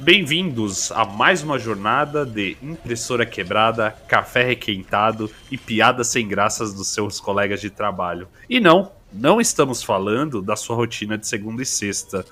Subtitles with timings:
[0.00, 6.88] Bem-vindos a mais uma jornada de impressora quebrada, café requentado e piadas sem graças dos
[6.88, 8.28] seus colegas de trabalho.
[8.48, 12.24] E não, não estamos falando da sua rotina de segunda e sexta,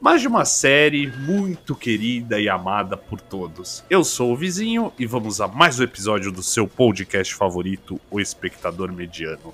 [0.00, 3.84] mas de uma série muito querida e amada por todos.
[3.90, 8.18] Eu sou o Vizinho e vamos a mais um episódio do seu podcast favorito, O
[8.18, 9.52] Espectador Mediano.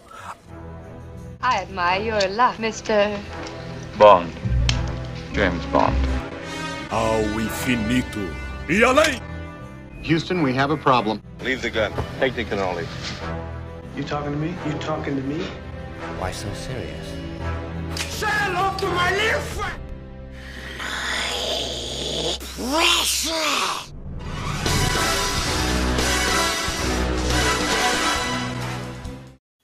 [1.43, 3.19] I admire your luck, Mr.
[3.99, 4.31] Bond.
[5.35, 6.30] James Bond.
[6.91, 8.19] Ao infinito
[8.69, 9.21] e além!
[10.03, 11.21] Houston, we have a problem.
[11.41, 11.93] Leave the gun.
[12.19, 12.85] Take the cannoli.
[13.97, 14.57] You talking to me?
[14.67, 15.39] You talking to me?
[16.19, 17.07] Why so serious?
[18.09, 19.81] Say hello to my little friend!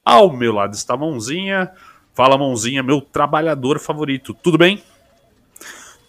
[0.05, 1.73] Ao meu lado está a Mãozinha.
[2.15, 4.33] Fala, Mãozinha, meu trabalhador favorito.
[4.33, 4.81] Tudo bem?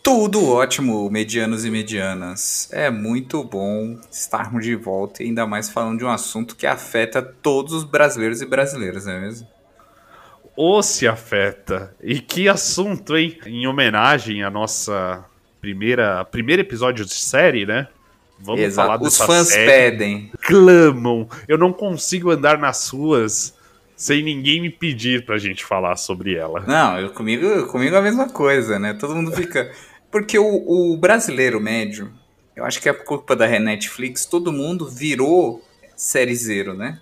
[0.08, 2.70] Tudo ótimo, medianos e medianas.
[2.72, 7.22] É muito bom estarmos de volta e ainda mais falando de um assunto que afeta
[7.22, 9.46] todos os brasileiros e brasileiras, não é mesmo?
[10.56, 11.94] Ou se afeta.
[12.02, 13.38] E que assunto, hein?
[13.46, 15.26] Em homenagem à nossa
[15.60, 17.90] primeira primeiro episódio de série, né?
[18.40, 18.88] Vamos Exato.
[18.88, 19.66] falar Os dessa fãs série.
[19.66, 20.32] pedem.
[20.42, 21.28] Clamam.
[21.50, 23.54] Eu não consigo andar nas ruas
[23.94, 26.64] sem ninguém me pedir pra gente falar sobre ela.
[26.66, 28.94] Não, eu, comigo, comigo é a mesma coisa, né?
[28.94, 29.70] Todo mundo fica.
[30.20, 32.12] Porque o, o brasileiro médio,
[32.56, 35.64] eu acho que é por culpa da Netflix, todo mundo virou
[35.96, 37.00] sériezeiro, né?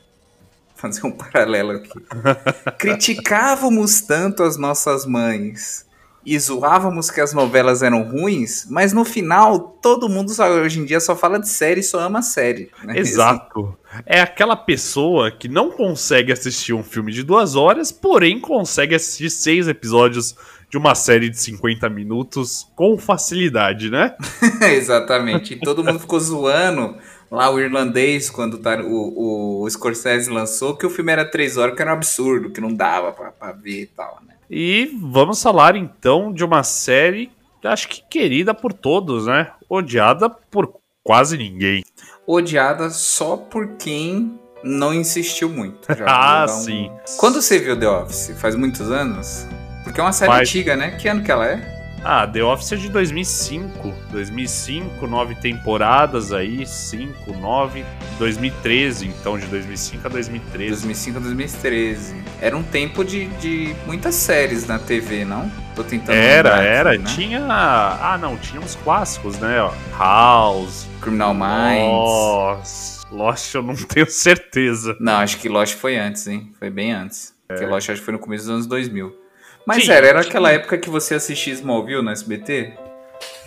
[0.75, 1.89] Fazer um paralelo aqui.
[2.77, 5.85] Criticávamos tanto as nossas mães
[6.25, 10.85] e zoávamos que as novelas eram ruins, mas no final todo mundo só- hoje em
[10.85, 12.71] dia só fala de série e só ama série.
[12.83, 12.97] né?
[12.99, 13.77] Exato.
[14.05, 19.29] É aquela pessoa que não consegue assistir um filme de duas horas, porém consegue assistir
[19.29, 20.35] seis episódios
[20.75, 24.13] de uma série de 50 minutos com facilidade, né?
[24.75, 25.53] Exatamente.
[25.53, 26.97] E todo mundo ficou zoando
[27.31, 31.73] lá o irlandês quando tá- o, o Scorsese lançou que o filme era três horas,
[31.75, 34.33] que era um absurdo, que não dava pra, pra ver e tal, né?
[34.51, 37.31] E vamos falar então de uma série,
[37.63, 39.51] acho que querida por todos, né?
[39.69, 40.73] Odiada por
[41.05, 41.85] quase ninguém.
[42.27, 45.87] Odiada só por quem não insistiu muito.
[46.05, 46.91] Ah, um- sim.
[47.17, 48.33] Quando você viu The Office?
[48.41, 49.47] Faz muitos anos?
[49.85, 50.49] Porque é uma série Faz.
[50.49, 50.91] antiga, né?
[50.91, 51.75] Que ano que ela é?
[52.03, 53.91] Ah, The Office é de 2005.
[54.11, 57.85] 2005, nove temporadas aí, 5, 9.
[58.19, 60.69] 2013, então de 2005 a 2013.
[60.69, 62.15] 2005 a 2013.
[62.41, 65.51] Era um tempo de, de muitas séries na TV, não?
[65.75, 66.91] Tô tentando Era, era.
[66.91, 67.09] aqui, né?
[67.13, 67.45] Tinha.
[67.49, 69.57] Ah, não, tinha uns clássicos, né?
[69.97, 70.87] House.
[71.01, 71.85] Criminal Minds.
[71.87, 73.11] Lost.
[73.11, 74.95] Lost eu não tenho certeza.
[74.99, 76.51] Não, acho que Lost foi antes, hein?
[76.57, 77.33] Foi bem antes.
[77.47, 79.24] Porque Lost acho que foi no começo dos anos 2000.
[79.65, 82.73] Mas Sim, era, era aquela época que você assistia Smallville no SBT?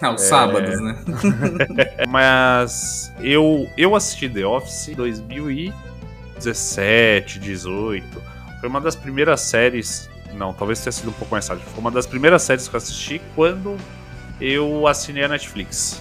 [0.00, 0.28] Aos É.
[0.28, 0.96] sábados, né?
[2.08, 8.22] Mas eu, eu assisti The Office em 2017, 18.
[8.60, 10.08] Foi uma das primeiras séries.
[10.34, 11.62] Não, talvez tenha sido um pouco mais tarde.
[11.64, 13.76] Foi uma das primeiras séries que eu assisti quando
[14.40, 16.00] eu assinei a Netflix.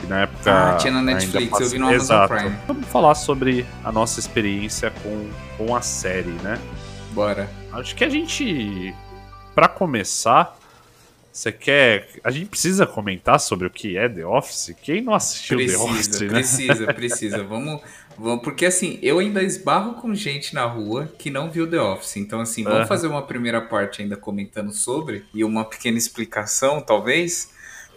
[0.00, 0.72] Que na época.
[0.72, 2.34] Ah, tinha na Netflix, eu vi no Amazon Exato.
[2.34, 2.56] Prime.
[2.66, 6.58] Vamos falar sobre a nossa experiência com, com a série, né?
[7.12, 7.48] Bora.
[7.72, 8.94] Acho que a gente,
[9.56, 10.54] Pra começar,
[11.32, 14.76] você quer, a gente precisa comentar sobre o que é The Office.
[14.82, 16.30] Quem não assistiu The Office, Precisa, né?
[16.30, 17.42] precisa, precisa.
[17.42, 17.80] Vamos,
[18.18, 18.44] vamos.
[18.44, 22.16] Porque assim, eu ainda esbarro com gente na rua que não viu The Office.
[22.18, 22.86] Então, assim, vamos Aham.
[22.86, 27.55] fazer uma primeira parte ainda comentando sobre e uma pequena explicação, talvez.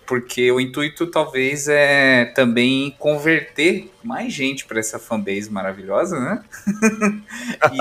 [0.09, 6.43] Porque o intuito talvez é também converter mais gente para essa fanbase maravilhosa, né?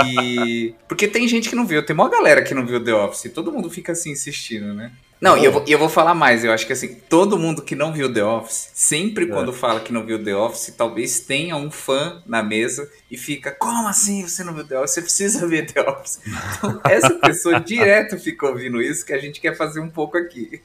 [0.04, 3.32] e porque tem gente que não viu, tem uma galera que não viu The Office,
[3.32, 4.92] todo mundo fica assim insistindo, né?
[5.20, 7.60] Não, e eu, vou- e eu vou falar mais, eu acho que assim, todo mundo
[7.62, 11.56] que não viu The Office, sempre quando fala que não viu The Office, talvez tenha
[11.56, 14.92] um fã na mesa e fica, como assim você não viu The Office?
[14.92, 16.20] Você precisa ver The Office.
[16.58, 20.60] Então, essa pessoa direto fica ouvindo isso que a gente quer fazer um pouco aqui.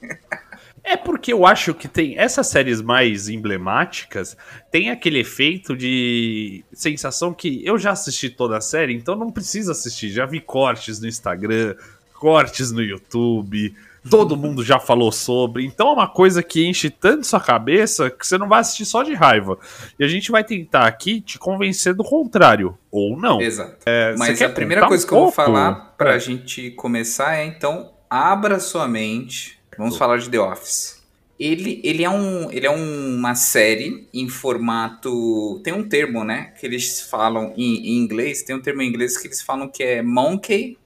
[0.83, 4.35] É porque eu acho que tem essas séries mais emblemáticas
[4.69, 9.71] tem aquele efeito de sensação que eu já assisti toda a série, então não precisa
[9.71, 10.09] assistir.
[10.09, 11.75] Já vi cortes no Instagram,
[12.13, 13.73] cortes no YouTube,
[14.09, 15.65] todo mundo já falou sobre.
[15.65, 19.03] Então é uma coisa que enche tanto sua cabeça que você não vai assistir só
[19.03, 19.57] de raiva.
[19.99, 23.41] E a gente vai tentar aqui te convencer do contrário, ou não.
[23.41, 23.77] Exato.
[23.85, 25.35] É, Mas a primeira coisa um que eu vou pouco?
[25.35, 29.62] falar pra gente começar é então abra sua mente.
[29.77, 31.01] Vamos falar de The Office.
[31.39, 35.59] Ele, ele é, um, ele é uma série em formato.
[35.63, 36.53] Tem um termo, né?
[36.59, 38.43] Que eles falam em, em inglês.
[38.43, 40.77] Tem um termo em inglês que eles falam que é Monkey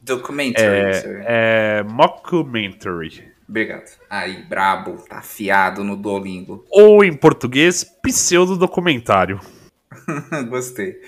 [0.00, 1.24] Documentary.
[1.24, 3.24] É, é mockumentary.
[3.48, 3.90] Obrigado.
[4.08, 6.64] Aí, brabo, tá afiado no Duolingo.
[6.70, 9.40] Ou em português, pseudo-documentário.
[10.48, 11.00] Gostei.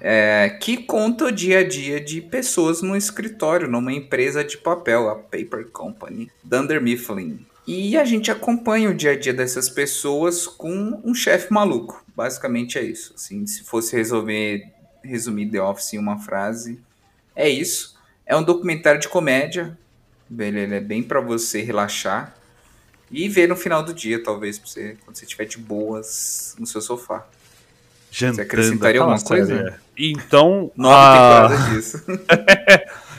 [0.00, 5.08] É, que conta o dia a dia de pessoas no escritório, numa empresa de papel,
[5.08, 7.44] a Paper Company, Dunder Mifflin.
[7.66, 12.04] E a gente acompanha o dia a dia dessas pessoas com um chefe maluco.
[12.16, 13.12] Basicamente é isso.
[13.14, 14.66] Assim, se fosse resolver,
[15.04, 16.80] resumir The Office em uma frase,
[17.36, 17.96] é isso.
[18.26, 19.78] É um documentário de comédia.
[20.36, 22.34] Ele é bem para você relaxar
[23.10, 26.66] e ver no final do dia, talvez, pra você, quando você estiver de boas no
[26.66, 27.26] seu sofá.
[28.10, 29.56] Jantando, Você acrescentaria alguma aquela coisa?
[29.56, 29.74] série.
[29.98, 32.04] Então, Nove a- temporadas disso.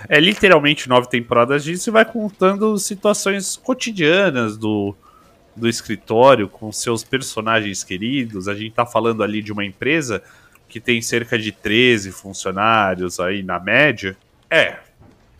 [0.09, 4.95] é literalmente nove temporadas disso e vai contando situações cotidianas do,
[5.55, 8.47] do escritório com seus personagens queridos.
[8.47, 10.21] A gente tá falando ali de uma empresa
[10.67, 14.17] que tem cerca de 13 funcionários aí na média.
[14.49, 14.77] É,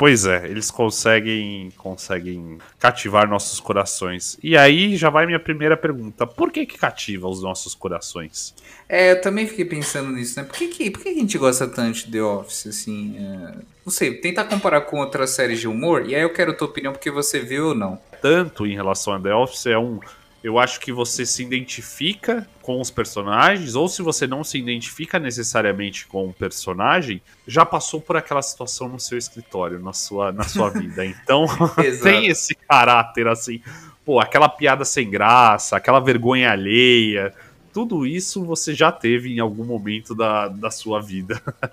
[0.02, 4.36] pois é, eles conseguem conseguem cativar nossos corações.
[4.42, 8.56] E aí já vai minha primeira pergunta: por que que cativa os nossos corações?
[8.90, 10.44] É, eu também fiquei pensando nisso, né?
[10.44, 13.16] Por que, que, por que que a gente gosta tanto de The Office, assim?
[13.16, 13.54] é,
[13.86, 16.68] Não sei, tentar comparar com outras séries de humor, e aí eu quero a tua
[16.68, 18.02] opinião porque você viu ou não.
[18.24, 20.00] tanto em relação a The Office é um.
[20.44, 25.20] Eu acho que você se identifica com os personagens, ou se você não se identifica
[25.20, 30.44] necessariamente com o personagem, já passou por aquela situação no seu escritório, na sua, na
[30.44, 31.06] sua vida.
[31.06, 31.46] Então,
[32.02, 33.62] tem esse caráter assim.
[34.04, 37.32] Pô, aquela piada sem graça, aquela vergonha alheia,
[37.72, 41.40] tudo isso você já teve em algum momento da, da sua vida.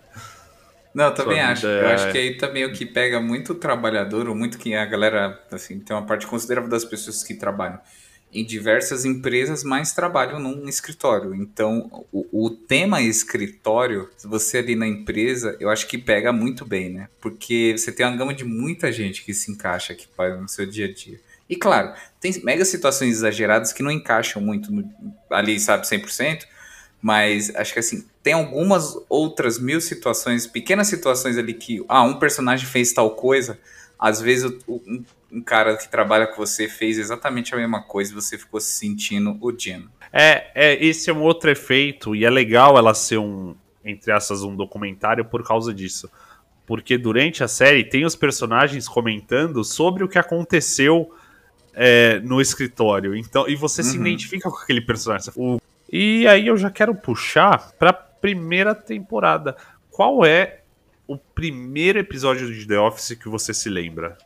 [0.94, 1.67] Não, eu também acho.
[1.67, 4.75] Eu é- acho que aí também o que pega muito o trabalhador, ou muito que
[4.75, 7.79] a galera, assim, tem uma parte considerável das pessoas que trabalham
[8.33, 11.35] em diversas empresas, mas trabalham num escritório.
[11.35, 16.91] Então, o, o tema escritório, você ali na empresa, eu acho que pega muito bem,
[16.91, 17.09] né?
[17.21, 20.07] Porque você tem uma gama de muita gente que se encaixa aqui
[20.41, 21.19] no seu dia a dia.
[21.49, 24.93] E claro, tem mega situações exageradas que não encaixam muito no-
[25.31, 26.47] ali, sabe, 100%,
[27.01, 32.19] mas acho que assim, tem algumas outras mil situações, pequenas situações ali que, ah, um
[32.19, 33.59] personagem fez tal coisa,
[33.99, 37.83] às vezes o- o- um, um cara que trabalha com você fez exatamente a mesma
[37.83, 39.91] coisa e você ficou se sentindo odiando.
[40.12, 43.55] É, é, esse é um outro efeito, e é legal ela ser um,
[43.85, 46.11] entre essas, um documentário por causa disso.
[46.67, 51.11] Porque durante a série tem os personagens comentando sobre o que aconteceu
[51.81, 53.15] é, no escritório.
[53.15, 54.06] Então, e você se Uhum.
[54.06, 55.33] identifica com aquele personagem.
[55.37, 55.61] O-
[55.93, 59.56] e aí eu já quero puxar pra primeira temporada.
[59.91, 60.58] Qual é
[61.09, 64.17] o primeiro episódio de The Office que você se lembra?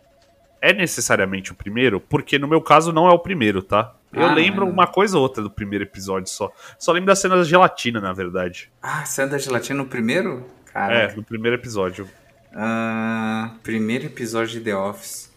[0.60, 1.98] É necessariamente o primeiro?
[2.00, 3.94] Porque no meu caso não é o primeiro, tá?
[4.12, 4.68] Eu Ah, lembro é.
[4.70, 6.50] uma coisa ou outra do primeiro episódio só.
[6.78, 8.70] Só lembro da cena da gelatina, na verdade.
[8.82, 10.44] Ah, Santa Gelatina no primeiro?
[10.68, 11.16] É, Caraca.
[11.16, 12.06] no primeiro episódio.
[12.54, 15.32] Ah, primeiro episódio de The Office.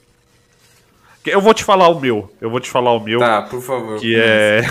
[1.26, 2.32] Eu vou te falar o meu.
[2.40, 3.18] Eu vou te falar o meu.
[3.20, 4.00] Tá, por favor.
[4.00, 4.62] Que é.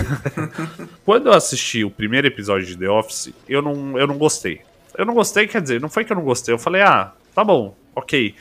[1.05, 4.61] Quando eu assisti o primeiro episódio de The Office, eu não, eu não gostei.
[4.97, 6.55] Eu não gostei, quer dizer, não foi que eu não gostei.
[6.55, 8.35] Eu falei, ah, tá bom, ok.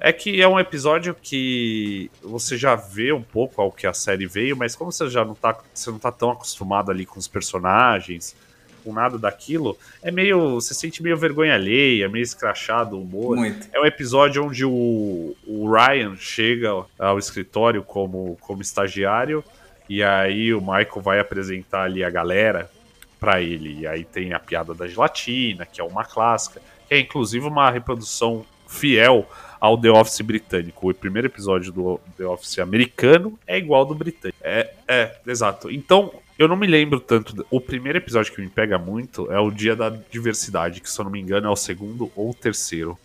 [0.00, 4.26] É que é um episódio que você já vê um pouco ao que a série
[4.26, 7.26] veio, mas como você já não tá, você não tá tão acostumado ali com os
[7.26, 8.36] personagens,
[8.84, 10.54] com nada daquilo, é meio.
[10.54, 13.36] Você sente meio vergonha alheia, meio escrachado o humor.
[13.36, 13.68] Muito.
[13.72, 19.42] É um episódio onde o, o Ryan chega ao escritório como, como estagiário
[19.88, 22.70] e aí o Michael vai apresentar ali a galera
[23.18, 23.80] pra ele.
[23.80, 27.70] E aí tem a piada da gelatina, que é uma clássica, que é inclusive uma
[27.70, 29.28] reprodução fiel
[29.60, 30.90] ao The Office britânico.
[30.90, 34.38] O primeiro episódio do The Office americano é igual ao do britânico.
[34.42, 35.70] É, é, exato.
[35.70, 37.44] Então, eu não me lembro tanto.
[37.50, 41.04] O primeiro episódio que me pega muito é o Dia da Diversidade, que se eu
[41.04, 42.96] não me engano é o segundo ou terceiro.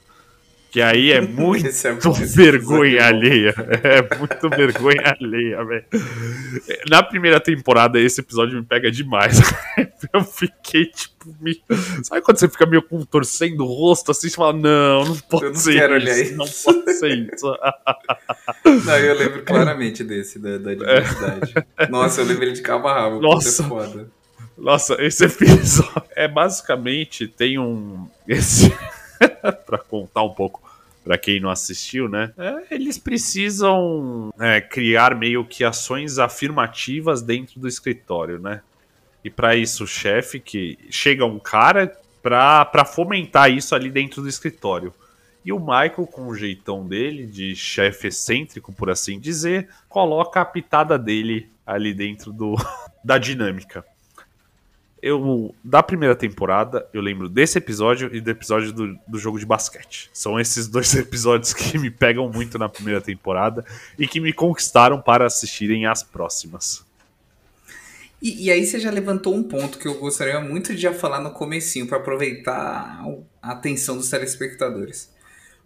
[0.73, 1.69] Que aí é muito é
[2.35, 3.53] vergonha é alheia.
[3.83, 5.85] É muito vergonha alheia, velho.
[6.89, 9.39] Na primeira temporada, esse episódio me pega demais.
[10.11, 11.61] Eu fiquei, tipo, me...
[12.03, 15.49] sabe quando você fica meio torcendo o rosto assim, você fala, não, não pode Eu
[15.51, 17.57] não ser quero isso, olhar isso." não pode ser isso.
[18.85, 21.53] Não, eu lembro claramente desse, da, da diversidade.
[21.89, 23.21] Nossa, eu lembro ele de cabo a rabo.
[23.21, 23.63] Nossa.
[23.63, 24.11] é foda.
[24.57, 28.73] Nossa, esse episódio é basicamente tem um esse
[29.65, 30.61] para contar um pouco
[31.03, 32.31] pra quem não assistiu, né?
[32.37, 38.61] É, eles precisam é, criar meio que ações afirmativas dentro do escritório, né?
[39.23, 44.29] E pra isso o chefe que chega um cara pra fomentar isso ali dentro do
[44.29, 44.93] escritório.
[45.45, 50.45] E o Michael, com o jeitão dele, de chefe excêntrico, por assim dizer, coloca a
[50.45, 52.55] pitada dele ali dentro do,
[53.03, 53.85] da dinâmica.
[55.03, 59.45] Eu da primeira temporada, eu lembro desse episódio e do episódio do, do jogo de
[59.45, 60.09] basquete.
[60.13, 63.65] São esses dois episódios que me pegam muito na primeira temporada
[63.99, 66.85] e que me conquistaram para assistirem as próximas.
[68.21, 71.19] E, e, aí você já levantou um ponto que eu gostaria muito de já falar
[71.19, 73.03] no comecinho para aproveitar
[73.41, 75.11] a atenção dos telespectadores.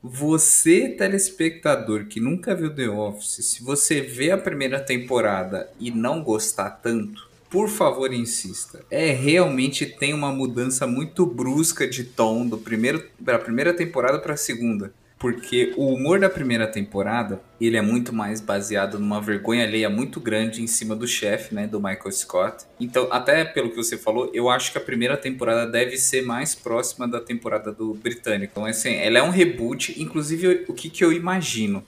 [0.01, 6.24] Você, telespectador que nunca viu The Office, se você vê a primeira temporada e não
[6.24, 8.84] gostar tanto, por favor, insista.
[8.92, 14.34] É realmente tem uma mudança muito brusca de tom do primeiro da primeira temporada para
[14.34, 19.63] a segunda, porque o humor da primeira temporada, ele é muito mais baseado numa vergonha
[19.63, 22.66] alheia muito grande em cima do chefe, né, do Michael Scott.
[22.80, 26.54] Então, até pelo que você falou, eu acho que a primeira temporada deve ser mais
[26.54, 28.51] próxima da temporada do britânico.
[28.51, 31.84] Então, assim, ela é um reboot, inclusive o que que eu imagino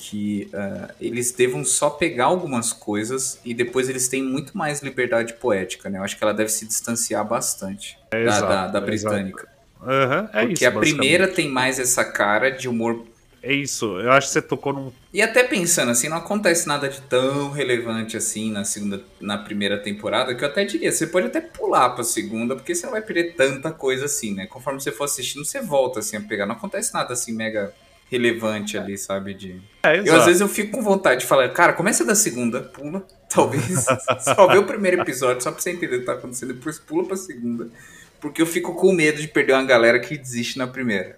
[0.00, 5.34] que uh, eles devam só pegar algumas coisas e depois eles têm muito mais liberdade
[5.34, 5.98] poética, né?
[5.98, 9.46] Eu acho que ela deve se distanciar bastante é da, exato, da, da é britânica.
[9.82, 13.04] Uhum, é Porque isso, a primeira tem mais essa cara de humor.
[13.42, 14.92] É isso, eu acho que você tocou num.
[15.12, 19.78] E até pensando assim, não acontece nada de tão relevante assim na segunda, na primeira
[19.78, 23.02] temporada, que eu até diria, você pode até pular pra segunda, porque você não vai
[23.02, 24.46] perder tanta coisa assim, né?
[24.46, 26.46] Conforme você for assistindo, você volta assim a pegar.
[26.46, 27.74] Não acontece nada assim mega
[28.10, 29.32] relevante ali, sabe?
[29.32, 29.62] De...
[29.84, 33.06] É, eu às vezes eu fico com vontade de falar, cara, começa da segunda, pula,
[33.32, 33.86] talvez.
[34.20, 37.06] só vê o primeiro episódio, só pra você entender o que tá acontecendo, depois pula
[37.06, 37.68] pra segunda.
[38.20, 41.16] Porque eu fico com medo de perder uma galera que desiste na primeira.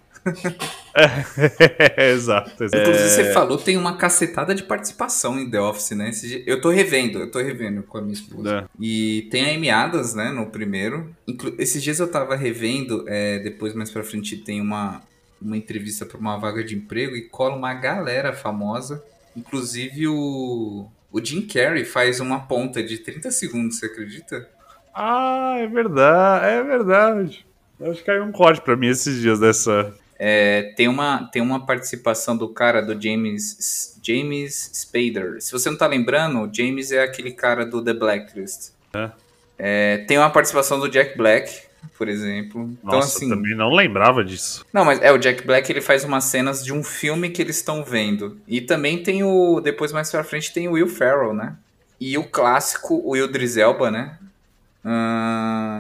[0.94, 2.80] é, exato, exato.
[2.80, 6.12] Inclusive, você falou, tem uma cacetada de participação em The Office, né?
[6.46, 8.58] Eu tô revendo, eu tô revendo com a minha esposa.
[8.58, 8.64] É.
[8.78, 11.10] E tem a Amy Adams, né, no primeiro.
[11.26, 15.02] Inclu Esses dias eu tava revendo, é, depois mais pra frente tem uma,
[15.44, 19.04] uma entrevista para uma vaga de emprego e cola uma galera famosa.
[19.36, 24.48] Inclusive o, o Jim Carrey faz uma ponta de 30 segundos, você acredita?
[24.94, 27.46] Ah, é verdade, é verdade.
[27.80, 29.94] Acho que caiu um corte para mim esses dias dessa.
[30.18, 35.40] É, tem, uma, tem uma participação do cara do James James Spader.
[35.40, 38.70] Se você não tá lembrando, o James é aquele cara do The Blacklist.
[38.94, 39.10] É.
[39.58, 41.62] É, tem uma participação do Jack Black,
[41.96, 42.70] por exemplo.
[42.82, 44.64] Então, Nossa, assim, também não lembrava disso.
[44.72, 47.56] Não, mas é o Jack Black, ele faz umas cenas de um filme que eles
[47.56, 48.38] estão vendo.
[48.46, 51.56] E também tem o depois mais pra frente tem o Will Ferrell, né?
[52.00, 54.18] E o clássico o Will Elba, né?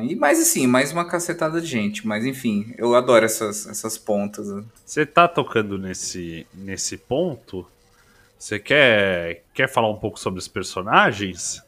[0.04, 2.06] E mais assim, mais uma cacetada de gente.
[2.06, 4.48] Mas enfim, eu adoro essas, essas pontas.
[4.48, 4.62] né?
[4.84, 7.66] Você tá tocando nesse, nesse ponto?
[8.38, 11.62] Você quer, quer falar um pouco sobre os personagens?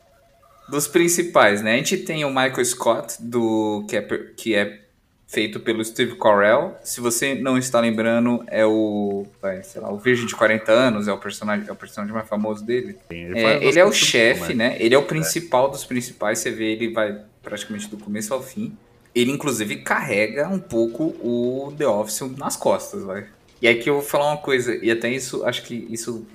[0.69, 1.75] Dos principais, né?
[1.75, 4.03] A gente tem o Michael Scott, do, que, é,
[4.37, 4.81] que é
[5.27, 6.77] feito pelo Steve Carell.
[6.83, 11.09] Se você não está lembrando, é o, vai, sei lá, o Virgem de 40 anos,
[11.09, 12.97] é o personagem, é o personagem mais famoso dele.
[13.09, 14.77] Sim, ele, é, ele é o chefe, né?
[14.79, 15.71] Ele é o principal é.
[15.73, 18.77] dos principais, você vê, ele vai praticamente do começo ao fim.
[19.15, 23.27] Ele, inclusive, carrega um pouco o The Office nas costas, vai.
[23.61, 26.27] E aqui eu vou falar uma coisa, e até isso, acho que isso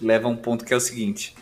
[0.00, 1.34] leva a um ponto que é o seguinte.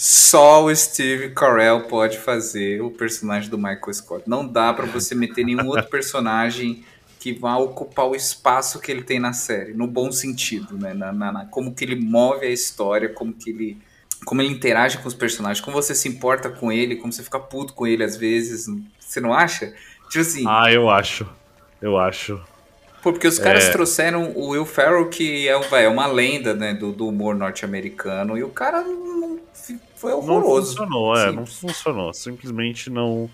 [0.00, 4.22] Só o Steve Carell pode fazer o personagem do Michael Scott.
[4.28, 6.84] Não dá para você meter nenhum outro personagem
[7.18, 10.94] que vá ocupar o espaço que ele tem na série, no bom sentido, né?
[10.94, 13.76] Na, na, na, como que ele move a história, como que ele,
[14.24, 17.40] como ele interage com os personagens, como você se importa com ele, como você fica
[17.40, 18.66] puto com ele às vezes.
[19.00, 19.74] Você não acha?
[20.08, 20.44] Tipo assim.
[20.46, 21.28] Ah, eu acho.
[21.82, 22.40] Eu acho.
[23.02, 23.72] Pô, porque os caras é...
[23.72, 28.38] trouxeram o Will Ferrell, que é, vai, é uma lenda né, do, do humor norte-americano,
[28.38, 29.40] e o cara não
[29.96, 30.76] foi horroroso.
[30.78, 32.12] Não funcionou, é, não funcionou.
[32.12, 33.28] Simplesmente não.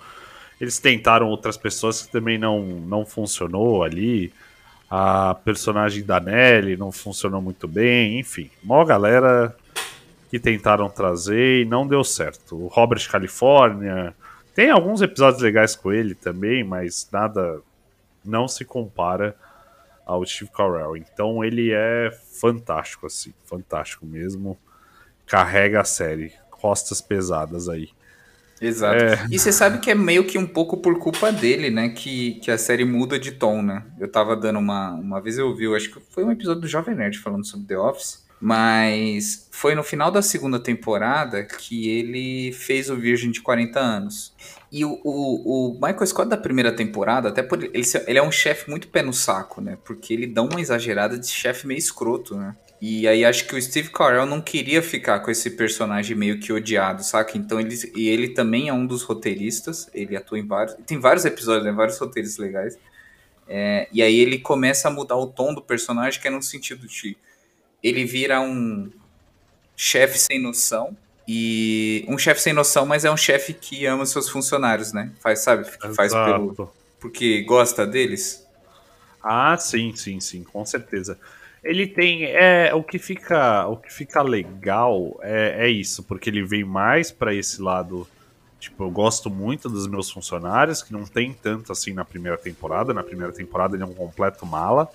[0.61, 4.33] Eles tentaram outras pessoas que também não, não funcionou ali.
[4.91, 8.51] A personagem da Nelly não funcionou muito bem, enfim.
[8.63, 9.55] Mó galera
[10.31, 12.57] que tentaram trazer e não deu certo.
[12.57, 14.15] O Robert California.
[14.55, 17.61] Tem alguns episódios legais com ele também, mas nada
[18.25, 19.37] não se compara
[20.07, 20.97] ao Steve Carell.
[20.97, 22.11] Então ele é
[22.41, 24.57] fantástico, assim, fantástico mesmo.
[25.27, 26.33] Carrega a série
[26.65, 27.91] costas pesadas aí.
[28.59, 29.05] Exato.
[29.05, 29.27] É...
[29.31, 31.91] E você sabe que é meio que um pouco por culpa dele, né?
[31.91, 33.85] Que, que a série muda de tom, né?
[34.01, 34.95] Eu tava dando uma.
[34.95, 37.67] Uma vez eu vi, eu acho que foi um episódio do Jovem Nerd falando sobre
[37.67, 38.25] The Office.
[38.41, 44.35] Mas foi no final da segunda temporada que ele fez o Virgem de 40 anos.
[44.73, 48.33] E o, o, o Michael Scott da primeira temporada, até por ele, ele é um
[48.33, 49.79] chefe muito pé no saco, né?
[49.85, 52.57] Porque ele dá uma exagerada de chefe meio escroto, né?
[52.81, 56.53] E aí acho que o Steve Carell não queria ficar com esse personagem meio que
[56.53, 57.39] odiado, saca?
[57.39, 61.25] Então ele e ele também é um dos roteiristas, ele atua em vários, tem vários
[61.25, 61.73] episódios, né?
[61.73, 62.79] vários roteiros legais.
[63.49, 66.87] É, e aí ele começa a mudar o tom do personagem, que é no sentido
[66.87, 67.17] de
[67.83, 68.91] ele vira um
[69.77, 74.29] chefe sem noção, E um chefe sem noção, mas é um chefe que ama seus
[74.29, 75.11] funcionários, né?
[75.21, 75.65] Faz, sabe?
[75.79, 76.71] Que faz pelo.
[77.01, 78.47] Porque gosta deles.
[79.23, 81.19] Ah, sim, sim, sim, com certeza.
[81.65, 82.25] Ele tem.
[82.25, 87.11] É, o, que fica, o que fica legal é, é isso, porque ele vem mais
[87.11, 88.07] pra esse lado.
[88.61, 92.95] Tipo, eu gosto muito dos meus funcionários, que não tem tanto assim na primeira temporada.
[92.95, 94.89] Na primeira temporada ele é um completo mala.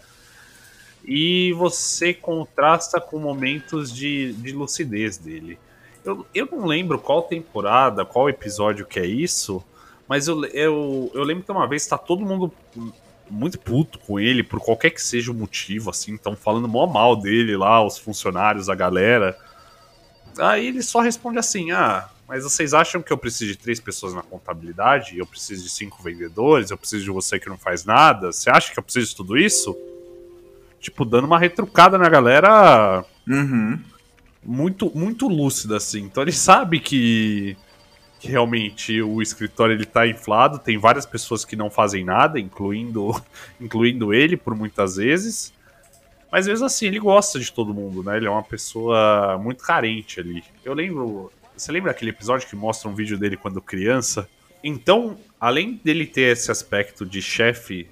[1.05, 5.57] E você contrasta com momentos de, de lucidez dele.
[6.03, 9.63] Eu, eu não lembro qual temporada, qual episódio que é isso,
[10.07, 12.51] mas eu, eu, eu lembro que uma vez tá todo mundo
[13.29, 17.15] muito puto com ele, por qualquer que seja o motivo, assim, estão falando mó mal
[17.15, 19.37] dele lá, os funcionários, a galera.
[20.37, 24.13] Aí ele só responde assim: ah, mas vocês acham que eu preciso de três pessoas
[24.13, 25.17] na contabilidade?
[25.17, 26.69] Eu preciso de cinco vendedores?
[26.69, 28.31] Eu preciso de você que não faz nada?
[28.31, 29.75] Você acha que eu preciso de tudo isso?
[30.79, 33.79] Tipo, dando uma retrucada na galera Uhum.
[34.43, 36.01] muito, muito lúcida, assim.
[36.01, 37.57] Então ele sabe que,
[38.19, 43.11] que realmente o escritório ele tá inflado, tem várias pessoas que não fazem nada, incluindo,
[43.59, 45.53] incluindo ele por muitas vezes.
[46.31, 48.17] Mas mesmo assim, ele gosta de todo mundo, né?
[48.17, 50.43] Ele é uma pessoa muito carente ali.
[50.63, 51.31] Eu lembro.
[51.55, 54.29] Você lembra aquele episódio que mostra um vídeo dele quando criança?
[54.63, 57.89] Então, além dele ter esse aspecto de chefe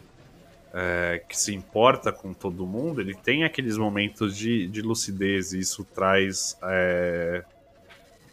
[0.73, 5.59] é, que se importa com todo mundo, ele tem aqueles momentos de, de lucidez e
[5.59, 7.43] isso traz é,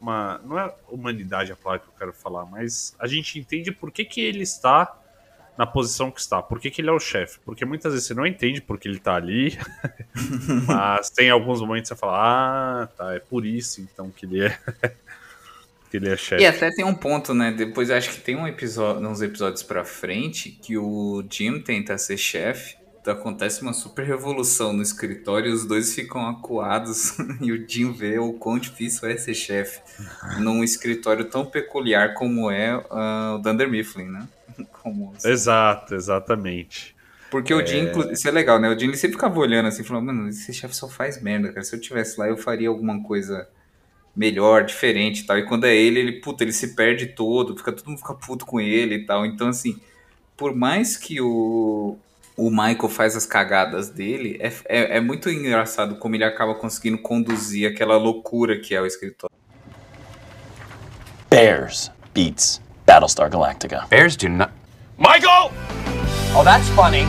[0.05, 0.41] uma.
[0.45, 4.05] Não é humanidade a palavra que eu quero falar, mas a gente entende por que,
[4.05, 5.01] que ele está
[5.57, 7.39] na posição que está, por que, que ele é o chefe.
[7.45, 9.57] Porque muitas vezes você não entende por que ele está ali,
[10.67, 14.45] mas tem alguns momentos que você fala, ah, tá, é por isso então que ele
[14.45, 14.59] é.
[15.91, 16.43] que ele é chefe.
[16.43, 17.53] E até tem um ponto, né?
[17.53, 22.17] Depois acho que tem um episódio, uns episódios pra frente que o Jim tenta ser
[22.17, 22.77] chefe.
[23.07, 27.17] Acontece uma super revolução no escritório e os dois ficam acuados.
[27.41, 29.81] e o Jim vê o quão difícil é ser chefe
[30.39, 34.29] num escritório tão peculiar como é ah, o Dunder Mifflin, né?
[34.73, 36.95] Como, Exato, exatamente.
[37.31, 38.69] Porque o Jim, inclu- isso é legal, né?
[38.69, 41.65] O Jim ele sempre ficava olhando assim, falando, mano, esse chefe só faz merda, cara.
[41.65, 43.49] Se eu tivesse lá, eu faria alguma coisa
[44.15, 45.39] melhor, diferente e tal.
[45.39, 48.47] E quando é ele, ele, puta, ele se perde todo, fica todo mundo fica puto
[48.47, 49.27] com ele e tal.
[49.27, 49.81] Então, assim,
[50.37, 51.99] por mais que o,
[52.37, 56.99] o Michael faz as cagadas dele, é, é, é muito engraçado como ele acaba conseguindo
[56.99, 59.35] conduzir aquela loucura que é o escritório.
[61.31, 63.87] Bears beats Battlestar Galactica.
[63.89, 64.53] Bears do not.
[64.99, 65.51] Michael!
[66.37, 67.05] Oh, that's funny.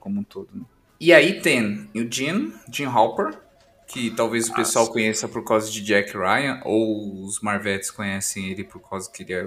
[0.00, 0.48] como um todo.
[0.52, 0.64] Né?
[1.00, 3.38] E aí tem o Jim, Jim Halper,
[3.86, 8.64] que talvez o pessoal conheça por causa de Jack Ryan, ou os Marvettes conhecem ele
[8.64, 9.46] por causa que ele é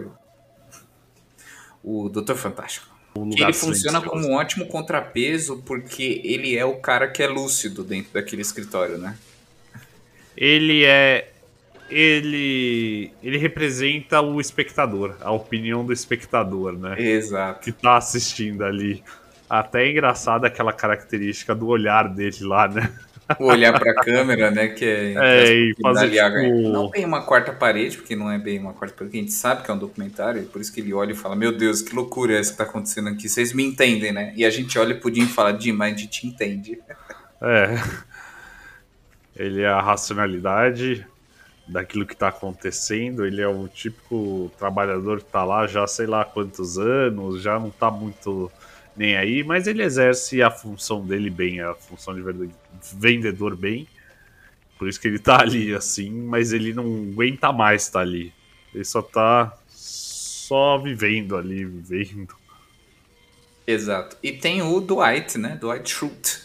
[1.87, 2.87] o, Doutor Fantástico.
[3.15, 7.83] Um ele funciona como um ótimo contrapeso porque ele é o cara que é lúcido
[7.83, 9.17] dentro daquele escritório, né?
[10.35, 11.31] Ele é.
[11.89, 13.11] Ele.
[13.23, 17.01] Ele representa o espectador, a opinião do espectador, né?
[17.01, 17.61] Exato.
[17.61, 19.03] Que tá assistindo ali.
[19.49, 22.93] Até é engraçado aquela característica do olhar dele lá, né?
[23.39, 24.67] Olhar pra câmera, né?
[24.69, 25.13] Que é.
[25.17, 28.73] É, e fazer, a- tipo- Não bem uma quarta parede, porque não é bem uma
[28.73, 30.93] quarta parede, porque a gente sabe que é um documentário, e por isso que ele
[30.93, 33.27] olha e fala: Meu Deus, que loucura é essa que tá acontecendo aqui.
[33.27, 34.33] Vocês me entendem, né?
[34.35, 36.79] E a gente olha pro Jim e fala: Jim, mas a gente te entende.
[37.41, 37.75] É.
[39.35, 41.05] Ele é a racionalidade
[41.67, 43.25] daquilo que tá acontecendo.
[43.25, 47.69] Ele é o típico trabalhador que tá lá já sei lá quantos anos, já não
[47.69, 48.51] tá muito
[48.95, 52.49] nem aí, mas ele exerce a função dele bem, a função de verde-
[52.93, 53.87] vendedor bem.
[54.77, 58.33] Por isso que ele tá ali assim, mas ele não aguenta mais estar ali.
[58.73, 62.35] Ele só tá só vivendo ali, vivendo.
[63.65, 64.17] Exato.
[64.23, 65.57] E tem o Dwight, né?
[65.59, 66.39] Dwight Schrute,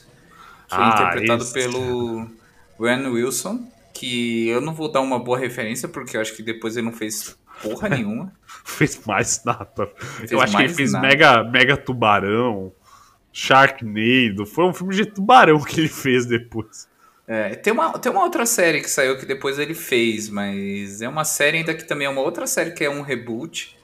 [0.68, 1.52] que é Ah, interpretado esse.
[1.52, 2.28] pelo
[2.80, 6.76] Ren Wilson, que eu não vou dar uma boa referência, porque eu acho que depois
[6.76, 8.32] ele não fez porra nenhuma.
[8.64, 9.86] fez mais nada.
[9.96, 11.06] Fez Eu acho que ele fez nada.
[11.06, 12.72] Mega, Mega Tubarão,
[13.32, 14.44] Sharknado.
[14.46, 16.88] Foi um filme de tubarão que ele fez depois.
[17.26, 21.08] É, tem, uma, tem uma outra série que saiu que depois ele fez, mas é
[21.08, 23.76] uma série ainda que também é uma outra série que é um reboot.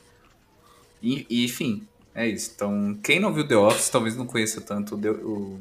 [1.03, 2.53] E, e, enfim, é isso.
[2.55, 5.59] Então, quem não viu The Office talvez não conheça tanto o, The- o-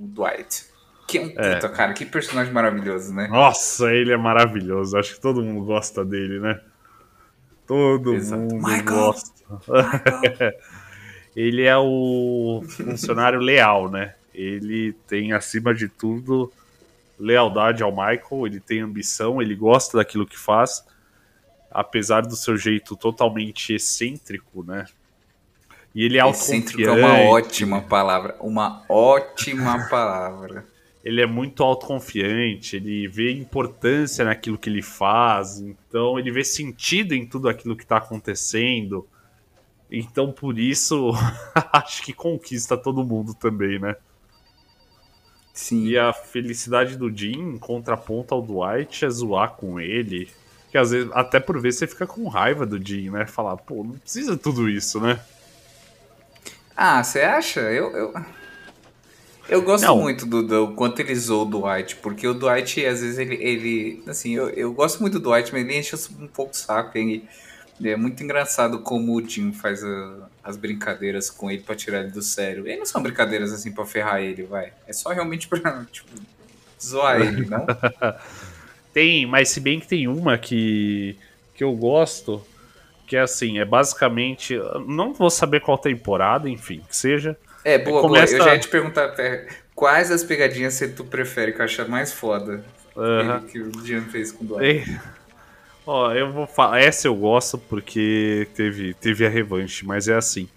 [0.00, 0.64] o Dwight.
[1.06, 1.54] Que é um É.
[1.54, 3.28] puta, cara, que personagem maravilhoso, né?
[3.28, 4.98] Nossa, ele é maravilhoso.
[4.98, 6.60] Acho que todo mundo gosta dele, né?
[7.66, 8.42] Todo Exato.
[8.42, 8.84] mundo Michael!
[8.84, 9.32] gosta.
[11.36, 14.14] ele é o funcionário leal, né?
[14.34, 16.50] Ele tem, acima de tudo,
[17.18, 18.46] lealdade ao Michael.
[18.46, 20.82] Ele tem ambição, ele gosta daquilo que faz.
[21.70, 24.86] Apesar do seu jeito totalmente excêntrico, né?
[25.94, 27.22] E ele é Excêntrico é autoconfiante.
[27.24, 28.36] uma ótima palavra.
[28.40, 30.64] Uma ótima palavra.
[31.04, 37.14] ele é muito autoconfiante, ele vê importância naquilo que ele faz, então ele vê sentido
[37.14, 39.06] em tudo aquilo que está acontecendo.
[39.90, 41.12] Então por isso
[41.72, 43.96] acho que conquista todo mundo também, né?
[45.56, 45.86] Sim.
[45.86, 50.28] E a felicidade do Jim, em contraponto ao Dwight, é zoar com ele.
[50.70, 53.26] Que às vezes, até por vezes, você fica com raiva do Jim, né?
[53.26, 55.18] Falar, pô, não precisa de tudo isso, né?
[56.76, 57.60] Ah, você acha?
[57.60, 58.14] Eu, eu,
[59.48, 59.98] eu gosto Não.
[59.98, 63.36] muito do, do quanto ele zoou o Dwight, porque o Dwight, às vezes, ele.
[63.36, 66.98] ele assim, eu, eu gosto muito do Dwight, mas ele enche um pouco o saco.
[66.98, 67.26] Ele,
[67.84, 72.10] é muito engraçado como o Jim faz a- as brincadeiras com ele pra tirar ele
[72.10, 72.66] do sério.
[72.68, 74.72] E não são brincadeiras assim pra ferrar ele, vai.
[74.86, 76.08] É só realmente pra, tipo,
[76.82, 77.66] zoar ele, não?
[78.94, 81.18] Tem, mas se bem que tem uma que,
[81.54, 82.42] que eu gosto,
[83.06, 84.56] que é assim, é basicamente.
[84.86, 87.36] Não vou saber qual temporada, enfim, que seja.
[87.62, 88.42] É, boa, Começa- boa.
[88.42, 91.86] Eu já ia te perguntar Fer, quais as pegadinhas você tu prefere que eu acho
[91.90, 92.64] mais foda
[92.96, 94.98] ele- que o Jim fez com o Dwight.
[95.86, 96.80] Ó, eu vou falar.
[96.80, 100.48] Essa eu gosto porque teve, teve a revanche, mas é assim.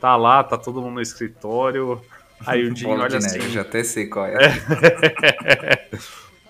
[0.00, 2.00] Tá lá, tá todo mundo no escritório.
[2.44, 3.38] Aí o Bola olha assim.
[3.38, 4.38] neve, já até sei qual é.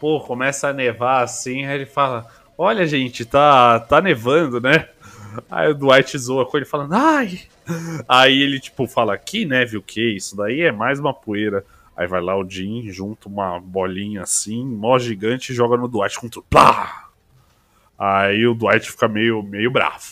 [0.00, 4.88] Pô, começa a nevar assim, aí ele fala: Olha, gente, tá, tá nevando, né?
[5.50, 7.40] Aí o Dwight zoa com ele falando, ai!
[8.08, 10.14] Aí ele, tipo, fala, que neve o quê?
[10.16, 11.64] Isso daí é mais uma poeira.
[11.96, 16.18] Aí vai lá o Jim, junta uma bolinha assim, mó gigante, e joga no Dwight
[16.18, 16.46] com tudo.
[16.48, 17.09] Plá!
[18.02, 20.04] Aí o Dwight fica meio, meio bravo.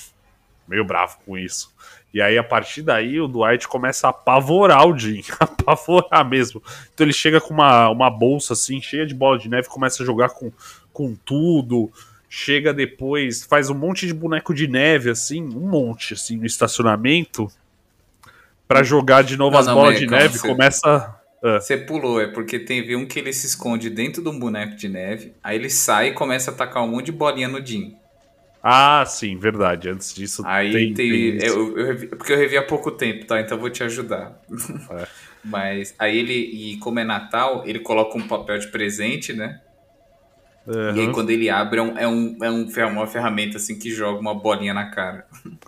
[0.68, 1.74] Meio bravo com isso.
[2.12, 5.22] E aí, a partir daí, o Dwight começa a apavorar o Jim.
[5.40, 6.62] apavorar mesmo.
[6.92, 10.07] Então ele chega com uma, uma bolsa assim, cheia de bola de neve, começa a
[10.07, 10.53] jogar com,
[10.92, 11.90] com tudo.
[12.29, 17.51] Chega depois, faz um monte de boneco de neve, assim, um monte, assim, no estacionamento.
[18.66, 20.38] Pra jogar de novo Não, as não, bolas mas de neve.
[20.38, 21.17] você- Começa.
[21.42, 24.77] Ah, Você pulou, é porque teve um que ele se esconde dentro de um boneco
[24.77, 27.96] de neve, aí ele sai e começa a tacar um monte de bolinha no Jim.
[28.62, 29.88] Ah, sim, verdade.
[29.88, 31.38] Antes disso Aí tem, tem.
[31.42, 33.40] eu, eu revi- porque eu revi há pouco tempo, tá?
[33.40, 34.40] Então eu vou te ajudar.
[34.90, 35.07] É.
[35.44, 39.61] Mas aí ele, e como é Natal, ele coloca um papel de presente, né?
[40.66, 43.90] E aí quando ele abre, é, um, é, um, é um uma ferramenta assim que
[43.90, 45.27] joga uma bolinha na cara.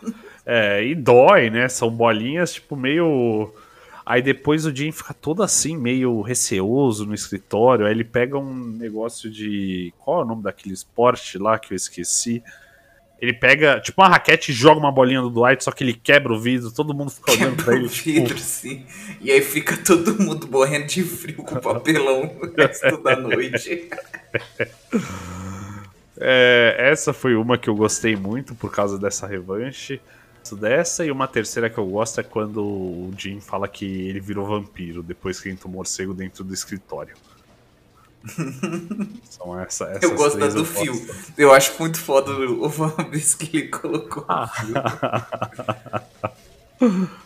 [0.45, 1.69] É, e dói, né?
[1.69, 3.53] São bolinhas, tipo, meio.
[4.05, 7.87] Aí depois o Jim fica todo assim, meio receoso no escritório.
[7.87, 9.93] Aí ele pega um negócio de.
[9.99, 12.43] Qual é o nome daquele esporte lá que eu esqueci?
[13.21, 16.33] Ele pega, tipo, uma raquete e joga uma bolinha do Dwight, só que ele quebra
[16.33, 17.89] o vidro, todo mundo fica olhando pra Quebra o ele.
[17.89, 18.87] vidro, Tipo, assim.
[19.21, 23.91] E aí fica todo mundo morrendo de frio com papelão o resto da noite.
[26.19, 30.01] é, essa foi uma que eu gostei muito por causa dessa revanche.
[30.57, 34.47] Dessa e uma terceira que eu gosto é quando o Jim fala que ele virou
[34.47, 37.15] vampiro depois que entra o morcego dentro do escritório.
[39.31, 40.75] São essa, essas Eu gosto da do gosto.
[40.75, 41.15] fio.
[41.39, 42.69] Eu acho muito foda o-
[43.11, 44.45] vez que ele colocou Ah.
[44.45, 44.49] o
[46.89, 47.11] fio.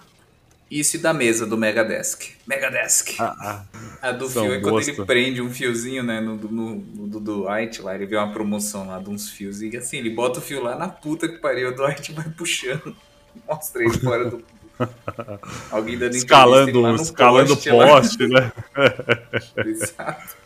[0.70, 2.32] Isso e da mesa do Megadesk.
[2.46, 3.14] Megadesk.
[3.20, 3.64] Ah,
[4.02, 5.06] A do são fio é quando ele gosto.
[5.06, 8.98] prende um fiozinho, né, no, no, no do Dwight lá, ele vê uma promoção lá
[8.98, 11.74] de uns fios e assim, ele bota o fio lá na puta que pariu, o
[11.76, 12.96] Dwight vai puxando.
[13.47, 14.44] Mostra ele fora do...
[15.70, 18.53] Alguém dando escalando no escalando poste, poste, né?
[19.64, 20.37] Exato.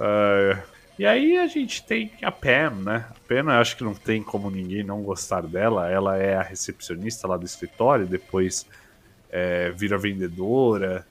[0.00, 0.62] É.
[0.98, 3.06] E aí a gente tem a Pam, né?
[3.10, 5.90] A Pam, eu acho que não tem como ninguém não gostar dela.
[5.90, 8.66] Ela é a recepcionista lá do escritório, depois
[9.30, 11.04] é, vira vendedora.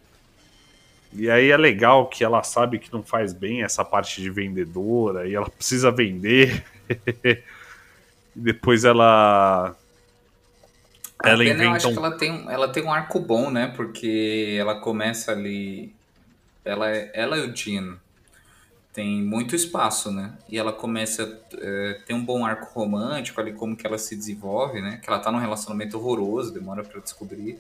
[1.11, 5.27] E aí é legal que ela sabe que não faz bem essa parte de vendedora
[5.27, 6.63] e ela precisa vender.
[7.23, 9.75] e depois ela.
[11.23, 11.93] Ela a Pena, eu acho um.
[11.93, 13.71] que ela tem, um- ela tem um arco bom, né?
[13.75, 15.93] Porque ela começa ali.
[16.65, 17.97] Ela, é- ela e o Jean
[18.93, 20.33] tem muito espaço, né?
[20.49, 21.41] E ela começa.
[21.59, 24.99] É, tem um bom arco romântico ali, como que ela se desenvolve, né?
[25.01, 27.57] Que ela tá num relacionamento horroroso, demora pra descobrir.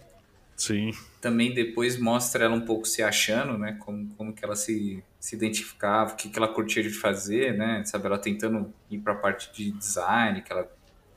[0.55, 0.91] Sim.
[1.19, 3.75] Também depois mostra ela um pouco se achando, né?
[3.79, 7.83] Como, como que ela se, se identificava, o que, que ela curtia de fazer, né?
[7.85, 10.69] Sabe, ela tentando ir pra parte de design que ela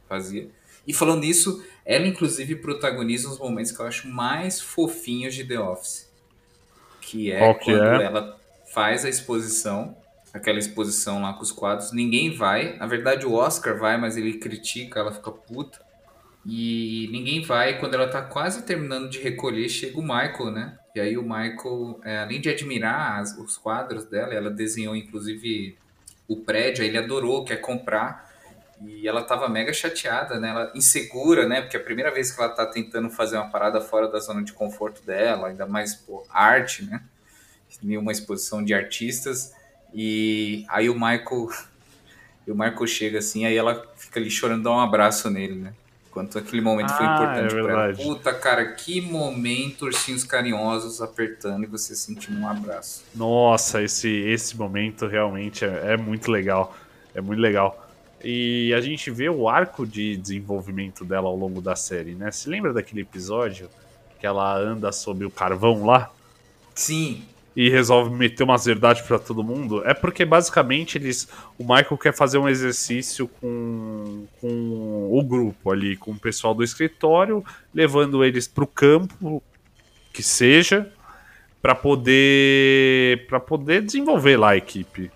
[0.09, 0.49] fazia.
[0.87, 5.59] E falando nisso, ela inclusive protagoniza uns momentos que eu acho mais fofinhos de The
[5.59, 6.09] Office.
[7.01, 8.05] Que é que quando é?
[8.05, 8.39] ela
[8.73, 9.97] faz a exposição,
[10.33, 12.77] aquela exposição lá com os quadros, ninguém vai.
[12.77, 15.81] Na verdade, o Oscar vai, mas ele critica, ela fica puta.
[16.45, 17.79] E ninguém vai.
[17.79, 20.79] Quando ela tá quase terminando de recolher, chega o Michael, né?
[20.95, 25.77] E aí o Michael, é, além de admirar as- os quadros dela, ela desenhou inclusive
[26.29, 28.26] o prédio, aí ele adorou, quer comprar.
[28.85, 30.51] E ela tava mega chateada, né?
[30.51, 31.63] Ela insegura, né?
[31.63, 34.43] Porque é a primeira vez que ela tá tentando fazer uma parada fora da zona
[34.43, 37.03] de conforto dela, ainda mais, pô, arte, né?
[37.83, 39.53] em uma exposição de artistas
[39.93, 41.49] e aí o Michael
[42.47, 45.73] e o Michael chega assim, aí ela fica ali chorando, dá um abraço nele, né?
[46.11, 47.95] Quanto aquele momento foi Ah, importante é pra ela.
[47.95, 53.05] Puta, cara, que momento, ursinhos carinhosos apertando e você sentindo um abraço.
[53.15, 56.75] Nossa, esse, esse momento realmente é, é muito legal.
[57.15, 57.86] É muito legal.
[58.25, 62.31] E a gente vê o arco de desenvolvimento dela ao longo da série, né?
[62.31, 63.69] Se lembra daquele episódio
[64.19, 66.11] que ela anda sob o carvão lá
[66.75, 67.23] Sim,
[67.57, 69.83] e resolve meter umas verdades pra todo mundo?
[69.87, 71.27] É porque basicamente eles.
[71.59, 76.63] O Michael quer fazer um exercício com, com o grupo ali, com o pessoal do
[76.63, 77.43] escritório,
[77.75, 79.43] levando eles pro campo,
[80.13, 80.93] que seja,
[81.63, 83.27] pra poder.
[83.27, 85.11] para poder desenvolver lá a equipe.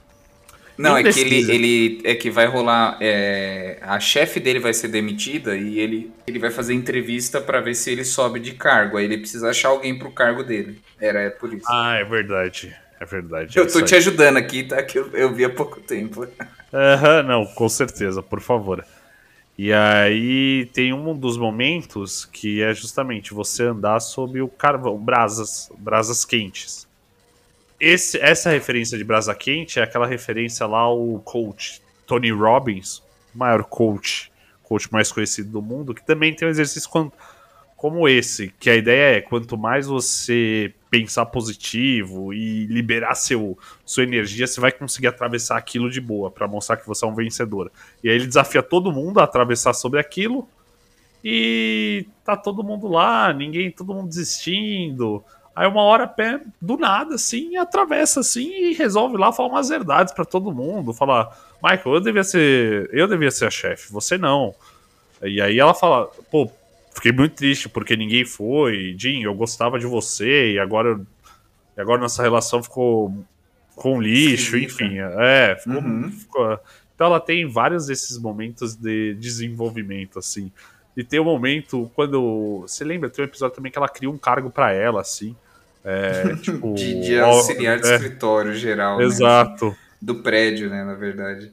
[0.81, 2.97] Não, é que ele, ele é que vai rolar.
[3.01, 7.75] é, a chefe dele vai ser demitida e ele, ele vai fazer entrevista pra ver
[7.75, 8.97] se ele sobe de cargo.
[8.97, 10.81] Aí ele precisa achar alguém pro cargo dele.
[10.99, 11.67] Era é por isso.
[11.69, 12.75] Ah, é verdade.
[12.99, 13.57] É verdade.
[13.59, 14.83] eu é tô te ajudando aqui, tá?
[14.83, 16.27] Que eu, eu vi há pouco tempo.
[16.73, 18.85] Aham, não, com certeza, por favor.
[19.59, 25.71] E aí tem um dos momentos que é justamente você andar sob o carvão, brasas,
[25.79, 26.89] brasas quentes.
[27.81, 33.03] Esse, essa referência de brasa quente é aquela referência lá ao coach Tony Robbins,
[33.35, 34.31] maior coach,
[34.63, 37.11] coach mais conhecido do mundo, que também tem um exercício quan-
[37.77, 44.03] como esse, que a ideia é quanto mais você pensar positivo e liberar seu, sua
[44.03, 47.73] energia, você vai conseguir atravessar aquilo de boa, pra mostrar que você é um vencedor.
[48.05, 50.47] E aí ele desafia todo mundo a atravessar sobre aquilo.
[51.25, 55.25] E tá todo mundo lá, ninguém, todo mundo desistindo.
[55.55, 60.15] Aí uma hora pé do nada assim, atravessa assim e resolve lá falar umas verdades
[60.15, 61.29] pra todo mundo, falar:
[61.63, 64.55] "Michael, eu devia ser, eu devia ser a chefe, você não".
[65.23, 66.51] E aí ela fala: "Pô,
[66.95, 71.07] fiquei muito triste porque ninguém foi, Jim, eu gostava de você e agora eu-
[71.77, 73.13] e agora nossa relação ficou
[73.75, 74.85] com lixo, Esquisita.
[74.85, 76.11] enfim, é, ficou, Uhum.
[76.13, 76.59] ficou-
[76.95, 80.53] então ela tem vários desses momentos de desenvolvimento assim.
[80.97, 82.63] E tem um momento quando.
[82.63, 83.09] Você lembra?
[83.09, 85.37] Tem um episódio também que ela cria um cargo pra ela, assim.
[85.85, 86.75] É, tipo.
[86.75, 88.99] De, de auxiliar de é, escritório geral.
[88.99, 89.05] né?
[89.05, 89.77] Exato.
[90.01, 90.85] Do prédio, né?
[90.85, 91.53] Na verdade.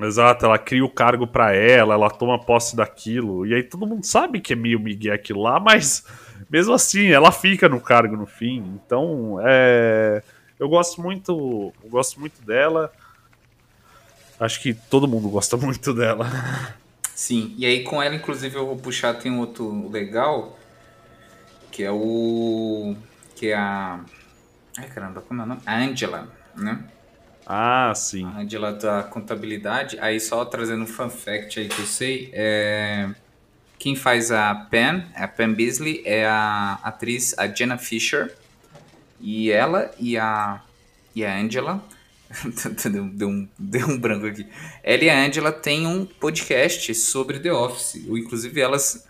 [0.00, 4.06] Exato, ela cria o cargo pra ela, ela toma posse daquilo, e aí todo mundo
[4.06, 6.04] sabe que é meio Miguel aquilo lá, mas
[6.48, 8.58] mesmo assim, ela fica no cargo no fim.
[8.76, 10.22] Então, é,
[10.58, 12.92] eu gosto muito, eu gosto muito dela.
[14.38, 16.30] Acho que todo mundo gosta muito dela.
[17.18, 20.56] Sim, e aí com ela, inclusive, eu vou puxar, tem um outro legal,
[21.72, 22.94] que é o.
[23.34, 23.98] que é a.
[24.76, 25.60] Ai caramba, como é o nome?
[25.66, 26.78] A Angela, né?
[27.44, 28.24] Ah, sim.
[28.24, 29.98] A Angela da contabilidade.
[29.98, 33.10] Aí só trazendo um fun fact aí que eu sei, é.
[33.80, 38.32] Quem faz a Pen, a Pen Beasley, é a atriz, a Jenna Fisher.
[39.20, 40.62] E ela e a.
[41.16, 41.82] e a Angela.
[42.90, 44.46] deu, deu um, deu um branco aqui.
[44.82, 47.96] Ela e a Angela têm um podcast sobre The Office.
[48.06, 49.06] Inclusive, elas,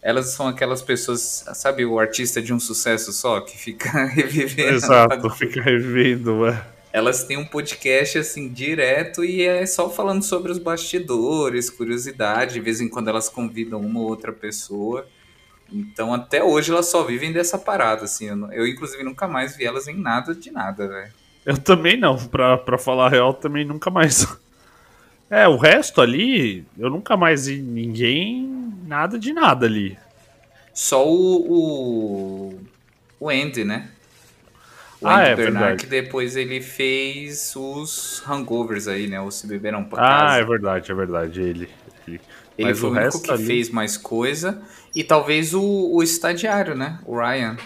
[0.00, 4.74] elas são aquelas pessoas, sabe, o artista de um sucesso só, que fica revivendo.
[4.74, 6.46] Exato, fica revendo.
[6.46, 6.80] é.
[6.92, 12.54] Elas têm um podcast assim direto e é só falando sobre os bastidores, curiosidade.
[12.54, 15.06] De vez em quando elas convidam uma ou outra pessoa.
[15.72, 18.26] Então até hoje elas só vivem dessa parada, assim.
[18.26, 21.12] Eu, eu, inclusive nunca mais vi elas em nada de nada, velho.
[21.50, 24.26] Eu também não, pra, pra falar a real, também nunca mais.
[25.32, 29.96] É, o resto ali, eu nunca mais vi ninguém, nada de nada ali.
[30.74, 32.60] Só o, o,
[33.20, 33.90] o Andy, né?
[35.00, 35.84] O Ah, Andy é Bernard, verdade.
[35.84, 39.20] que depois ele fez os hangovers aí, né?
[39.20, 40.36] Os Se Beberam pra Ah, Casa.
[40.40, 41.68] é verdade, é verdade, ele.
[42.08, 42.20] Ele,
[42.58, 44.60] Ele Mas foi o o único resto que ali- fez mais coisa.
[44.92, 46.98] E talvez o, o estagiário, né?
[47.06, 47.56] O Ryan.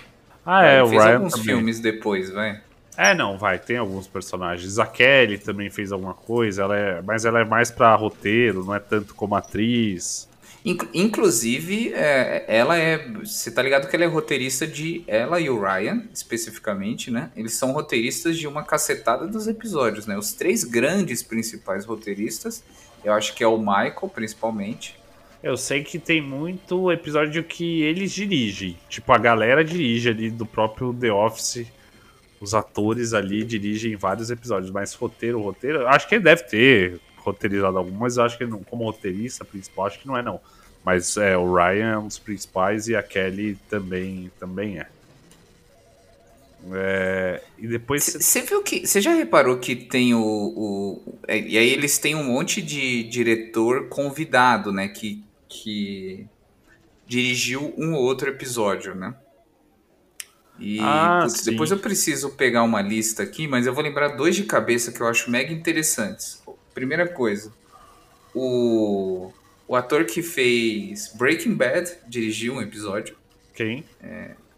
[0.44, 1.46] Ah, é, Ele o fez Ryan alguns também.
[1.46, 2.60] filmes depois, vai.
[2.96, 4.78] É, não, vai, tem alguns personagens.
[4.78, 8.74] A Kelly também fez alguma coisa, ela é, mas ela é mais pra roteiro, não
[8.74, 10.28] é tanto como atriz.
[10.64, 13.06] Inc- Inclusive, é, ela é.
[13.22, 15.04] Você tá ligado que ela é roteirista de.
[15.06, 17.30] Ela e o Ryan, especificamente, né?
[17.36, 20.16] Eles são roteiristas de uma cacetada dos episódios, né?
[20.16, 22.64] Os três grandes principais roteiristas.
[23.04, 24.96] Eu acho que é o Michael, principalmente.
[25.42, 28.78] Eu sei que tem muito episódio que eles dirigem.
[28.88, 31.66] Tipo, a galera dirige ali do próprio The Office.
[32.40, 35.86] Os atores ali dirigem vários episódios, mas roteiro, roteiro.
[35.86, 39.98] Acho que ele deve ter roteirizado algum, mas acho que não, como roteirista principal, acho
[39.98, 40.40] que não é, não.
[40.84, 44.86] Mas é, o Ryan é um dos principais e a Kelly também, também é.
[46.72, 48.04] É, e depois.
[48.04, 48.86] Você viu que.
[48.86, 50.20] Você já reparou que tem o.
[50.22, 54.88] o é, e aí eles têm um monte de diretor convidado, né?
[54.88, 56.26] Que, que
[57.06, 59.14] dirigiu um ou outro episódio, né?
[60.58, 64.36] E Ah, putz, depois eu preciso pegar uma lista aqui, mas eu vou lembrar dois
[64.36, 66.42] de cabeça que eu acho mega interessantes.
[66.72, 67.52] Primeira coisa,
[68.34, 69.32] o,
[69.66, 73.16] o ator que fez Breaking Bad dirigiu um episódio.
[73.54, 73.84] Quem?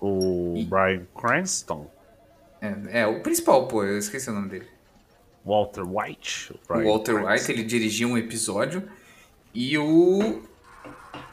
[0.00, 1.90] O Brian Cranston.
[2.60, 4.66] É, é, o principal, pô, eu esqueci o nome dele.
[5.44, 6.52] Walter White.
[6.52, 7.32] O Bryan Walter Cranston.
[7.32, 8.82] White, ele dirigiu um episódio.
[9.54, 10.42] E o.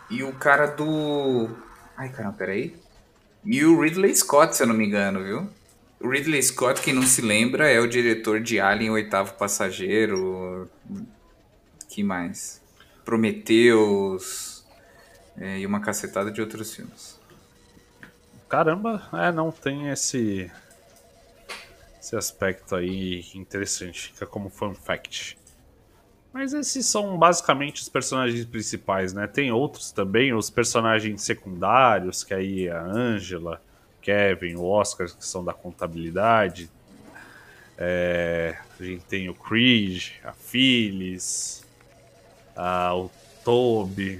[0.09, 1.49] E o cara do.
[1.97, 2.75] Ai, caramba, peraí.
[3.45, 5.49] E o Ridley Scott, se eu não me engano, viu?
[5.99, 10.69] O Ridley Scott, quem não se lembra, é o diretor de Alien, Oitavo Passageiro.
[11.89, 12.61] Que mais?
[13.05, 14.65] Prometheus.
[15.37, 17.19] é, e uma cacetada de outros filmes.
[18.47, 20.51] Caramba, é, não tem esse
[21.99, 25.37] esse aspecto aí interessante, fica como fun fact.
[26.33, 29.27] Mas esses são basicamente os personagens principais, né?
[29.27, 33.61] Tem outros também, os personagens secundários, que aí é a Angela,
[34.01, 36.71] Kevin, o Oscar, que são da contabilidade.
[37.77, 41.63] É, a gente tem o Creed, a Phyllis,
[42.55, 43.11] a, o
[43.45, 44.19] Toby,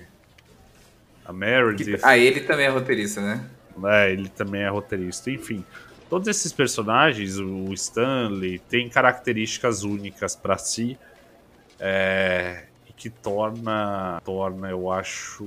[1.25, 1.99] a Meredith.
[2.03, 3.43] Ah, ele também é roteirista, né?
[3.85, 5.31] É, ele também é roteirista.
[5.31, 5.65] Enfim,
[6.11, 10.95] todos esses personagens, o Stanley, tem características únicas para si
[11.85, 15.45] é, e que torna, torna, eu acho,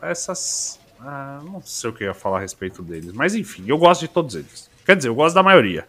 [0.00, 0.80] essas.
[1.00, 4.00] ah, não sei o que eu ia falar a respeito deles, mas enfim, eu gosto
[4.00, 4.70] de todos eles.
[4.86, 5.86] Quer dizer, eu gosto da maioria.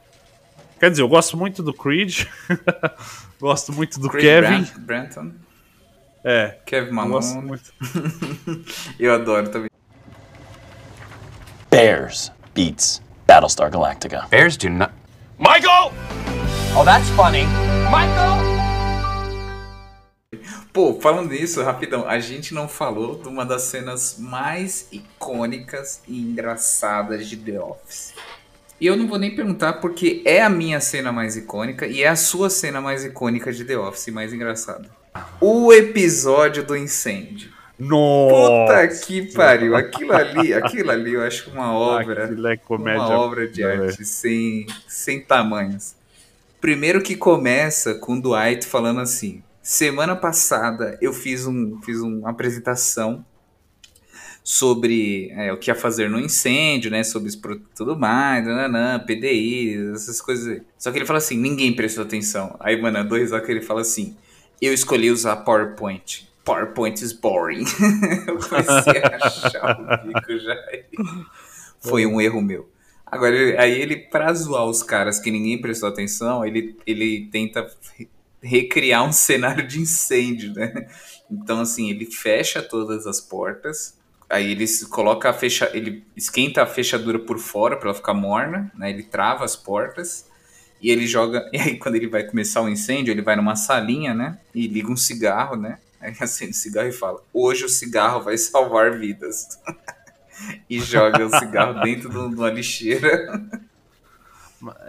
[0.78, 2.26] Quer dizer, eu gosto muito do Creed,
[3.40, 4.64] gosto muito do Chris Kevin.
[4.64, 5.32] Brant- Branton,
[6.24, 7.42] É, Kevin Malone.
[7.42, 7.74] muito.
[9.00, 9.70] Eu adoro também.
[11.72, 14.26] Bears beats Battlestar Galactica.
[14.30, 14.92] Bears do not.
[15.38, 15.94] Michael!
[16.76, 17.46] Oh, that's funny.
[17.90, 18.59] Michael!
[20.72, 26.22] Pô, falando nisso, rapidão, a gente não falou de uma das cenas mais icônicas e
[26.22, 28.14] engraçadas de The Office.
[28.80, 32.08] E eu não vou nem perguntar porque é a minha cena mais icônica e é
[32.08, 34.90] a sua cena mais icônica de The Office, mais engraçada.
[35.42, 37.50] O episódio do incêndio.
[37.78, 38.88] Puta Nossa!
[39.06, 43.48] que pariu, aquilo ali, aquilo ali eu acho uma obra, Aquilo é comédia uma obra
[43.48, 45.96] de pura, arte sem, sem tamanhos.
[46.60, 52.30] Primeiro que começa com o Dwight falando assim: semana passada eu fiz, um, fiz uma
[52.30, 53.26] apresentação
[54.44, 57.04] sobre é, o que ia fazer no incêndio, né?
[57.04, 57.32] Sobre
[57.76, 60.62] tudo mais, nananã, PDI, essas coisas.
[60.78, 62.56] Só que ele fala assim: ninguém prestou atenção.
[62.60, 64.18] Aí, mano, dois que ele fala assim:
[64.62, 66.28] eu escolhi usar PowerPoint.
[66.44, 67.64] PowerPoint is boring.
[68.28, 70.56] eu comecei a achar o bico já.
[71.80, 72.68] Foi um erro meu.
[73.06, 77.68] Agora, aí ele, pra zoar os caras que ninguém prestou atenção, ele, ele tenta
[78.42, 80.88] recriar um cenário de incêndio, né?
[81.30, 83.98] Então, assim, ele fecha todas as portas,
[84.30, 88.72] aí ele coloca a fecha, ele esquenta a fechadura por fora para ela ficar morna,
[88.76, 88.90] né?
[88.90, 90.26] Ele trava as portas
[90.82, 91.50] e ele joga.
[91.54, 94.40] E aí, quando ele vai começar o incêndio, ele vai numa salinha, né?
[94.54, 95.80] E liga um cigarro, né?
[96.02, 99.60] Aí acende o cigarro e fala: Hoje o cigarro vai salvar vidas.
[100.70, 103.42] e joga o cigarro dentro de uma lixeira.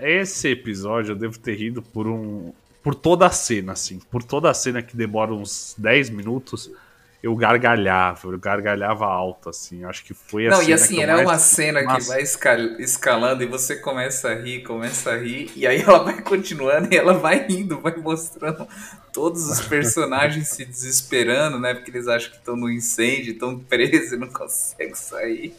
[0.00, 2.52] Esse episódio eu devo ter rido por um.
[2.82, 3.98] Por toda a cena, assim.
[4.10, 6.70] Por toda a cena que demora uns 10 minutos,
[7.22, 8.28] eu gargalhava.
[8.28, 9.84] Eu gargalhava alto, assim.
[9.84, 12.08] Acho que foi a Não, cena e assim, que era mais- uma cena que Nossa.
[12.08, 16.22] vai escal- escalando e você começa a rir, começa a rir, e aí ela vai
[16.22, 18.66] continuando e ela vai rindo, vai mostrando
[19.12, 21.74] todos os personagens se desesperando, né?
[21.74, 25.54] Porque eles acham que estão no incêndio, estão presos e não conseguem sair.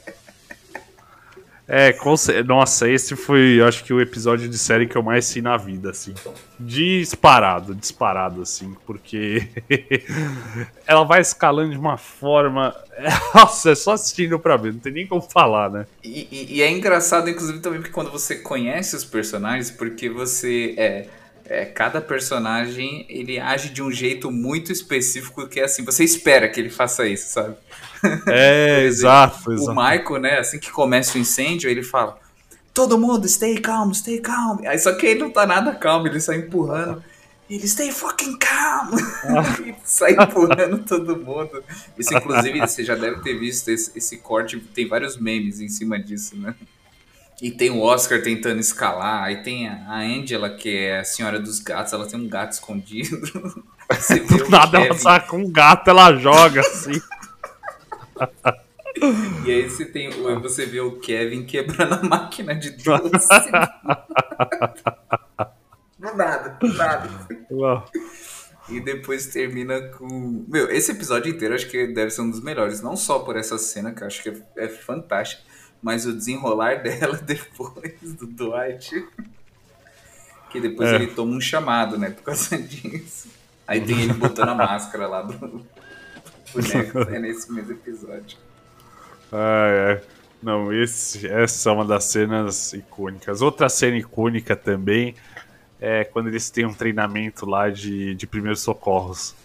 [1.73, 1.95] É,
[2.43, 5.91] nossa, esse foi, acho que o episódio de série que eu mais ri na vida,
[5.91, 6.13] assim.
[6.59, 9.47] Disparado, disparado, assim, porque
[10.85, 12.75] ela vai escalando de uma forma.
[13.33, 15.85] Nossa, é só assistindo pra ver, não tem nem como falar, né?
[16.03, 20.75] E, e- e é engraçado, inclusive, também porque quando você conhece os personagens, porque você
[20.77, 21.07] é,
[21.51, 26.47] é, Cada personagem ele age de um jeito muito específico que é assim, você espera
[26.47, 27.55] que ele faça isso, sabe?
[28.27, 29.75] É, exato, O exato.
[29.75, 32.17] Michael, né, assim que começa o incêndio, ele fala:
[32.73, 34.59] Todo mundo, stay calm, stay calm.
[34.65, 37.03] Aí só que ele não tá nada calmo, ele sai empurrando.
[37.49, 38.91] Ele, stay fucking calm!
[39.59, 41.61] Ele sai empurrando todo mundo.
[41.99, 45.99] Isso, inclusive, você já deve ter visto esse, esse corte, tem vários memes em cima
[45.99, 46.55] disso, né?
[47.41, 51.57] E tem o Oscar tentando escalar, aí tem a Angela, que é a senhora dos
[51.59, 53.19] gatos, ela tem um gato escondido.
[53.91, 57.01] Você Do o nada ela Kevin- saca um gato, ela joga assim.
[59.45, 63.27] E aí você tem, você vê o Kevin quebrando a máquina de doce.
[65.99, 67.09] Não nada, nada.
[67.51, 67.85] Uau.
[68.69, 70.45] E depois termina com.
[70.47, 72.81] Meu, esse episódio inteiro acho que deve ser um dos melhores.
[72.81, 75.43] Não só por essa cena, que eu acho que é, é fantástica,
[75.81, 79.05] mas o desenrolar dela depois do Dwight.
[80.51, 80.95] Que depois É.
[80.95, 82.09] ele toma um chamado, né?
[82.09, 83.29] Por causa disso.
[83.67, 85.33] Aí tem ele botando a máscara lá do
[86.53, 88.37] boneco, né, nesse mesmo episódio.
[89.31, 90.03] Ah, é.
[90.43, 93.41] Não, esse, essa é uma das cenas icônicas.
[93.41, 95.15] Outra cena icônica também
[95.79, 99.35] é quando eles têm um treinamento lá de, de primeiros socorros.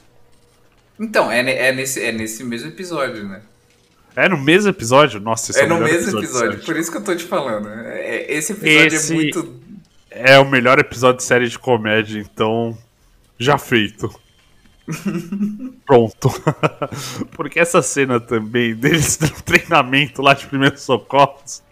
[0.99, 3.43] Então, é, é nesse, é nesse mesmo episódio, né?
[4.17, 5.21] É no mesmo episódio?
[5.21, 6.65] Nossa, esse é, É no mesmo episódio, sério.
[6.65, 7.69] por isso que eu tô te falando.
[7.69, 9.61] É- esse episódio Esse- é muito.
[10.11, 12.77] É o melhor episódio de série de comédia, então.
[13.39, 14.11] Já feito.
[15.85, 16.31] Pronto.
[17.37, 21.63] Porque essa cena também deles no treinamento lá de primeiros socorros.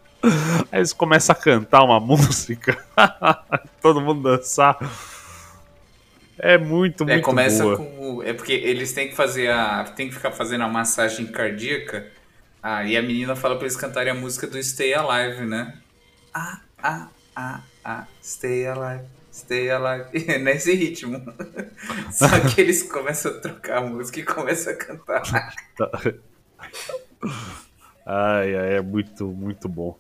[0.73, 2.77] Aí eles começam a cantar uma música.
[3.81, 4.77] Todo mundo dançar.
[6.39, 7.77] É muito, É, muito começa boa.
[7.77, 8.23] com.
[8.25, 9.85] É porque eles têm que fazer a.
[9.85, 12.07] Tem que ficar fazendo a massagem cardíaca.
[12.67, 15.77] Ah, e a menina fala pra eles cantarem a música do Stay Alive, né?
[16.33, 20.09] Ah, ah, ah, ah, Stay Alive, Stay Alive.
[20.27, 21.23] É nesse ritmo.
[22.11, 25.23] Só que eles começam a trocar a música e começam a cantar.
[28.07, 29.99] Ai, ai, é muito, muito bom.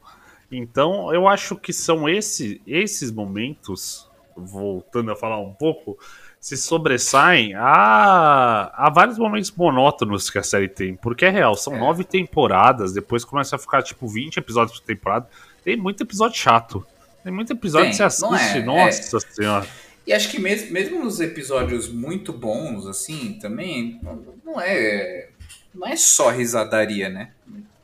[0.52, 5.98] Então, eu acho que são esse, esses momentos, voltando a falar um pouco,
[6.44, 10.94] se sobressaem a, a vários momentos monótonos que a série tem.
[10.94, 11.78] Porque é real, são É.
[11.78, 15.26] nove temporadas, depois começa a ficar tipo 20 episódios por temporada.
[15.64, 16.86] Tem muito episódio chato.
[17.22, 19.66] Tem muito episódio que Tem, você não assiste, é, nossa senhora.
[20.06, 23.98] E acho que mesmo, mesmo nos episódios muito bons, assim, também,
[24.44, 25.30] não é.
[25.74, 27.30] Não é só risadaria, né?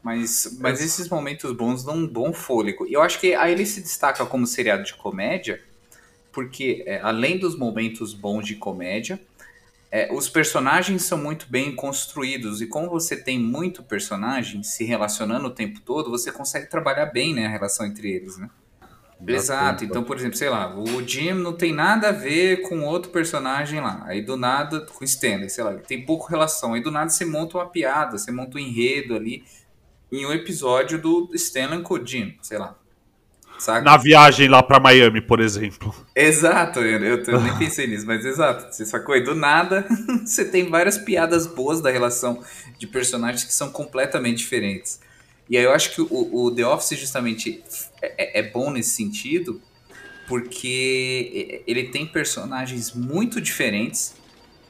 [0.03, 2.87] Mas, mas esses momentos bons dão um bom fôlego.
[2.87, 5.63] E eu acho que aí ele se destaca como seriado de comédia,
[6.33, 9.21] porque é, além dos momentos bons de comédia,
[9.91, 12.61] é, os personagens são muito bem construídos.
[12.61, 17.35] E como você tem muito personagem se relacionando o tempo todo, você consegue trabalhar bem
[17.35, 18.49] né, a relação entre eles, né?
[19.27, 23.11] Exato, então, por exemplo, sei lá, o Jim não tem nada a ver com outro
[23.11, 24.03] personagem lá.
[24.07, 26.73] Aí do nada, com o Stanley, sei lá, ele tem pouco relação.
[26.73, 29.45] Aí do nada você monta uma piada, você monta um enredo ali
[30.11, 32.80] em um episódio do Stanley com o Jim, sei lá.
[33.61, 33.83] Saca?
[33.83, 35.95] Na viagem lá pra Miami, por exemplo.
[36.17, 38.75] Exato, eu, eu, eu nem pensei nisso, mas exato.
[38.75, 39.15] Você sacou?
[39.15, 39.87] E do nada,
[40.25, 42.43] você tem várias piadas boas da relação
[42.79, 45.01] de personagens que são completamente diferentes.
[45.49, 47.63] E aí eu acho que o, o The Office justamente
[48.01, 49.61] é, é bom nesse sentido,
[50.27, 54.15] porque ele tem personagens muito diferentes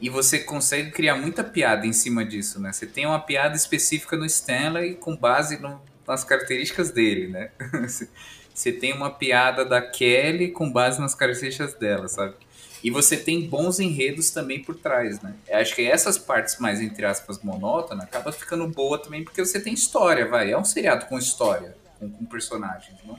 [0.01, 2.73] e você consegue criar muita piada em cima disso, né?
[2.73, 7.51] Você tem uma piada específica no Stanley com base no- nas características dele, né?
[8.55, 12.35] Você tem uma piada da Kelly com base nas características dela, sabe?
[12.83, 15.35] E você tem bons enredos também por trás, né?
[15.49, 19.61] Eu acho que essas partes mais, entre aspas, monótonas, acaba ficando boa também porque você
[19.61, 20.51] tem história, vai.
[20.51, 23.19] É um seriado com história, com, com personagens, não?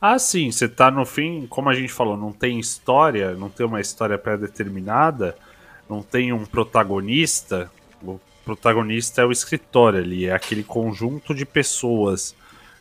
[0.00, 3.66] Ah, sim, você tá no fim, como a gente falou, não tem história, não tem
[3.66, 5.36] uma história pré-determinada,
[5.88, 7.70] não tem um protagonista.
[8.02, 12.34] O protagonista é o escritório ali, é aquele conjunto de pessoas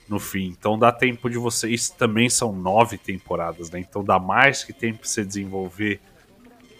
[0.09, 0.47] no fim.
[0.47, 1.69] Então dá tempo de você.
[1.69, 3.79] Isso também são nove temporadas, né?
[3.79, 6.01] Então dá mais que tempo pra você desenvolver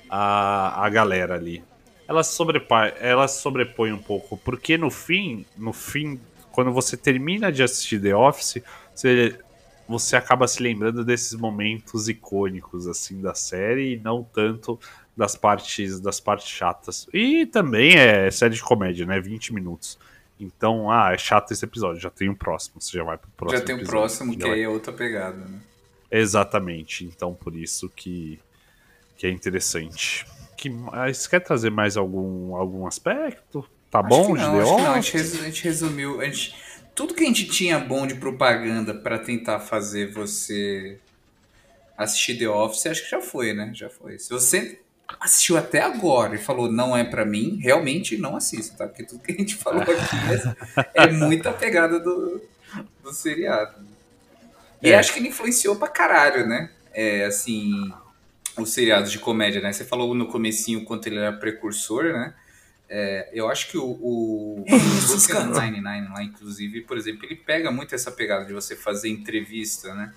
[0.10, 1.64] a, a galera ali.
[2.08, 6.20] Ela se sobrepõe, ela sobrepõe um pouco, porque no fim, no fim,
[6.52, 8.64] quando você termina de assistir The Office,
[8.94, 9.40] você
[9.88, 14.80] você acaba se lembrando desses momentos icônicos assim da série e não tanto
[15.18, 17.08] das partes das partes chatas.
[17.12, 19.20] E também é série de comédia, né?
[19.20, 19.98] 20 minutos.
[20.40, 23.60] Então, ah, é chato esse episódio, já tem o próximo, você já vai pro próximo.
[23.60, 25.60] Já tem o episódio, próximo, que aí é outra pegada, né?
[26.10, 27.04] Exatamente.
[27.06, 28.40] Então, por isso que
[29.18, 30.26] que é interessante.
[30.56, 33.68] Que mas quer trazer mais algum algum aspecto?
[33.92, 34.92] Tá Acho bom não, The acho que não.
[34.92, 36.22] A gente, resu- a gente resumiu.
[36.22, 36.56] A gente,
[36.96, 41.00] tudo que a gente tinha bom de propaganda pra tentar fazer você
[41.98, 43.72] assistir The Office, acho que já foi, né?
[43.74, 44.18] Já foi.
[44.20, 44.80] Se você
[45.20, 48.88] assistiu até agora e falou não é pra mim, realmente não assista, tá?
[48.88, 49.94] Porque tudo que a gente falou aqui
[50.96, 52.42] é, é muita pegada do,
[53.04, 53.76] do seriado.
[54.82, 54.96] E É.
[54.98, 56.70] acho que ele influenciou pra caralho, né?
[56.94, 57.92] É, assim,
[58.58, 59.72] os seriados de comédia, né?
[59.72, 62.34] Você falou no comecinho quanto ele era precursor, né?
[62.92, 67.72] É, eu acho que o, o, o Brooklyn Nine-Nine lá, inclusive, por exemplo, ele pega
[67.72, 70.12] muito essa pegada de você fazer entrevista, né?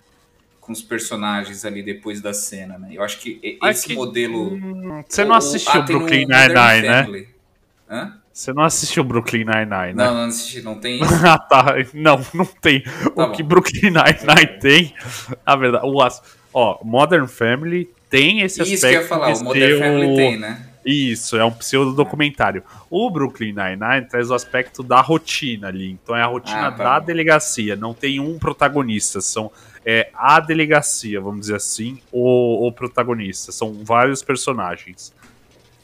[0.72, 2.88] Com os personagens ali depois da cena, né?
[2.92, 4.58] Eu acho que esse que- modelo...
[5.06, 7.02] Você não o- assistiu ah, tem no Brooklyn Nine-Nine, né?
[7.04, 7.28] Family.
[7.90, 8.18] Hã?
[8.32, 10.04] Você não assistiu Brooklyn Nine-Nine, né?
[10.06, 11.26] Não, não assisti, não tem isso.
[11.26, 11.74] Ah, tá.
[11.92, 12.80] Não, não tem.
[12.82, 13.48] Tá o que bom.
[13.50, 14.94] Brooklyn Nine-Nine tem,
[15.46, 16.22] na verdade, o as-
[16.54, 20.16] ó, Modern Family tem esse aspecto Isso que eu ia falar, o Modern Family o-
[20.16, 20.66] tem, né?
[20.84, 22.62] Isso, é um pseudo-documentário.
[22.90, 25.90] O Brooklyn Nine-Nine traz o aspecto da rotina ali.
[25.90, 27.06] Então é a rotina Ah, tá da bom.
[27.06, 27.76] delegacia.
[27.76, 29.20] Não tem um protagonista.
[29.20, 29.50] São
[29.86, 33.52] é, a delegacia, vamos dizer assim, o, o protagonista.
[33.52, 35.12] São vários personagens.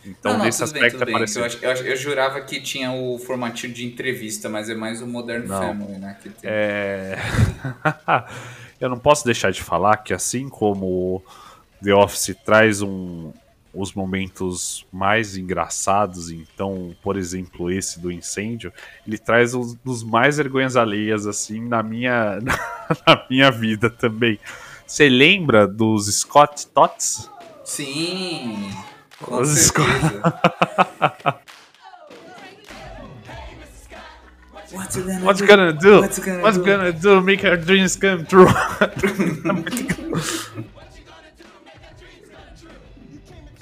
[0.04, 1.12] Então, não, não, nesse bem, aspecto é bem.
[1.12, 1.46] parecido.
[1.62, 5.46] Eu, eu eu jurava que tinha o formatinho de entrevista, mas é mais o Modern
[5.46, 5.60] Não.
[5.60, 6.16] Family, né?
[6.22, 6.32] Tem.
[6.42, 7.18] É...
[8.80, 11.22] Eu não posso deixar de falar que assim como
[11.82, 13.32] The Office traz um,
[13.72, 18.72] os momentos mais engraçados, então, por exemplo, esse do incêndio,
[19.06, 22.38] ele traz os dos mais vergonhas alheias assim na minha
[23.06, 24.38] na minha vida também.
[24.86, 27.30] Você lembra dos Scott Tots?
[27.64, 28.70] Sim,
[29.20, 30.22] com Os certeza.
[34.70, 35.46] What's it gonna What's do?
[35.46, 36.00] gonna do?
[36.00, 36.64] What's gonna What's do?
[36.64, 37.20] gonna do?
[37.22, 38.46] Make our dreams come true.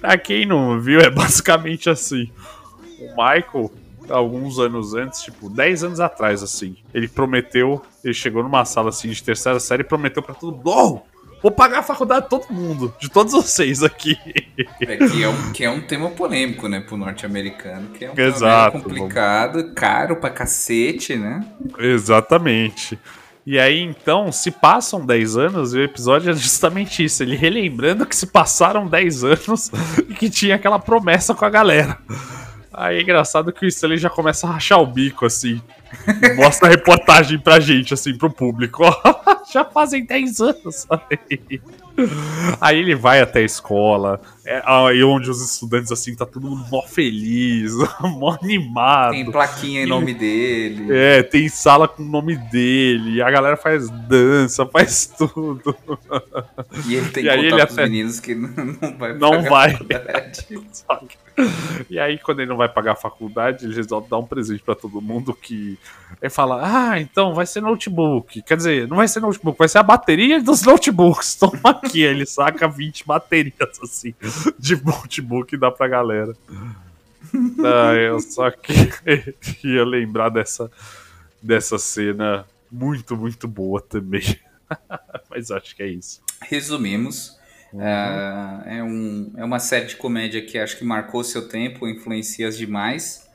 [0.07, 2.31] pra quem não viu, é basicamente assim.
[3.01, 3.73] O Michael,
[4.09, 9.11] alguns anos antes, tipo, 10 anos atrás, assim, ele prometeu, ele chegou numa sala assim
[9.11, 11.01] de terceira série e prometeu pra todo mundo: "Oh,
[11.43, 14.17] vou pagar a faculdade de todo mundo, de todos vocês aqui.
[14.81, 17.89] É que é, um, que é um tema polêmico, né, pro norte-americano.
[17.91, 18.79] Que é um tema Exato.
[18.79, 21.45] bem complicado, caro pra cacete, né?
[21.79, 22.99] Exatamente.
[23.47, 27.23] E aí, então, se passam 10 anos, e o episódio é justamente isso.
[27.23, 29.71] Ele relembrando que se passaram 10 anos
[30.11, 31.97] e que tinha aquela promessa com a galera.
[32.73, 35.63] Aí é engraçado que o Stanley já começa a rachar o bico, assim.
[36.37, 38.83] Mostra a reportagem pra gente, assim, pro público.
[38.85, 38.95] Ó,
[39.53, 40.87] já fazem 10 anos.
[42.61, 46.63] Aí ele vai até a escola, é, aí onde os estudantes, assim, tá todo mundo
[46.71, 47.73] mó feliz,
[48.03, 49.13] mó animado.
[49.13, 50.89] Tem plaquinha em nome dele.
[50.91, 55.75] É, tem sala com o nome dele, a galera faz dança, faz tudo.
[56.87, 59.79] E ele tem E aí ele até- meninos que não vai Não pagar vai.
[61.91, 64.75] E aí, quando ele não vai pagar a faculdade, ele resolve dar um presente pra
[64.75, 65.76] todo mundo que.
[66.21, 68.43] Ele fala: Ah, então vai ser notebook.
[68.43, 71.35] Quer dizer, não vai ser notebook, vai ser a bateria dos notebooks.
[71.41, 72.03] Toma aqui.
[72.03, 74.15] Ele saca 20 baterias assim
[74.59, 76.35] de notebook e dá pra galera.
[77.65, 80.71] Ah, eu só queria lembrar dessa,
[81.43, 84.39] dessa cena muito, muito boa também.
[85.31, 86.23] Mas acho que é isso.
[86.43, 87.37] Resumimos.
[87.79, 92.49] É, é, um, é uma série de comédia que acho que marcou seu tempo, influencia
[92.49, 93.26] as demais.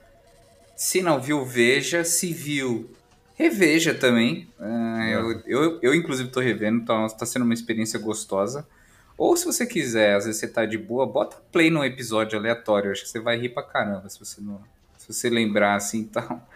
[0.81, 2.03] Se não viu, veja.
[2.03, 2.89] Se viu,
[3.35, 4.47] reveja também.
[4.59, 8.67] É, eu, eu, eu, inclusive, tô revendo, então tá sendo uma experiência gostosa.
[9.15, 12.91] Ou se você quiser, às vezes você tá de boa, bota play num episódio aleatório.
[12.91, 14.59] Acho que você vai rir pra caramba se você, não,
[14.97, 16.49] se você lembrar assim e tal.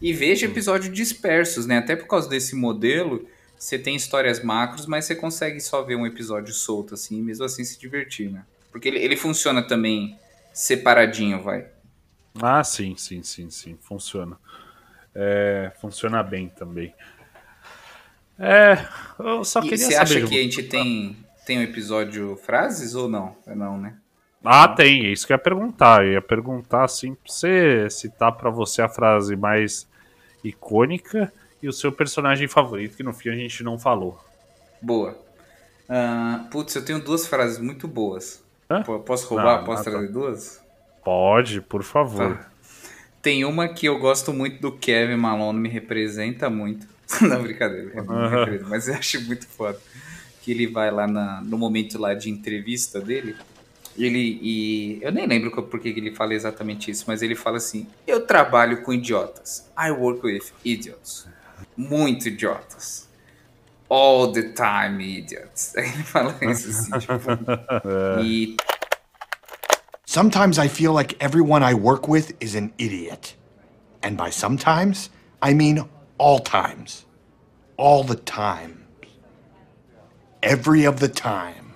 [0.00, 1.78] E veja episódios dispersos, né?
[1.78, 3.28] Até por causa desse modelo,
[3.58, 7.44] você tem histórias macros, mas você consegue só ver um episódio solto, assim, e mesmo
[7.44, 8.44] assim se divertir, né?
[8.70, 10.16] Porque ele, ele funciona também
[10.52, 11.66] separadinho, vai.
[12.40, 13.76] Ah, sim, sim, sim, sim.
[13.80, 14.38] Funciona.
[15.14, 16.94] É, funciona bem também.
[18.38, 18.74] É,
[19.18, 20.14] eu só E queria você saber.
[20.14, 21.16] acha de que a gente tem,
[21.46, 23.36] tem um episódio frases ou não?
[23.46, 23.96] É não, né?
[24.44, 26.04] Ah, tem, é isso que eu ia perguntar.
[26.04, 29.86] Eu ia perguntar assim pra você citar pra você a frase mais
[30.44, 34.20] icônica e o seu personagem favorito, que no fim a gente não falou.
[34.80, 35.16] Boa.
[35.88, 38.42] Ah, putz, eu tenho duas frases muito boas.
[38.68, 38.82] Hã?
[39.06, 39.60] Posso roubar?
[39.60, 39.90] Não, Posso ah, tá.
[39.90, 40.61] trazer duas?
[41.04, 42.36] Pode, por favor.
[42.36, 42.48] Tá.
[43.20, 46.86] Tem uma que eu gosto muito do Kevin Malone, me representa muito.
[47.20, 49.78] Não, brincadeira, representa, mas eu acho muito foda.
[50.40, 53.36] Que ele vai lá na- no momento lá de entrevista dele.
[53.96, 57.34] Ele, e eu nem lembro co- por que que ele fala exatamente isso, mas ele
[57.36, 59.70] fala assim: Eu trabalho com idiotas.
[59.78, 61.28] I work with idiots.
[61.76, 63.06] Muito idiotas.
[63.88, 65.76] All the time, idiots.
[65.76, 67.14] Aí ele fala isso assim, tipo.
[68.24, 68.56] E
[70.12, 73.34] Sometimes I feel like everyone I work with is an idiot.
[74.02, 75.08] And by sometimes,
[75.40, 75.88] I mean
[76.18, 77.06] all times.
[77.78, 78.84] All the time.
[80.42, 81.72] Every of the time.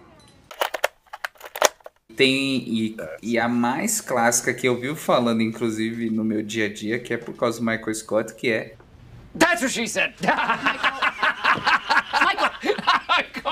[2.14, 6.68] Tem e, e a mais clássica que eu vivo falando, inclusive, no meu dia a
[6.70, 8.74] dia, que é por causa do Michael Scott, que é
[9.34, 10.12] That's what she said.
[10.20, 10.36] Michael!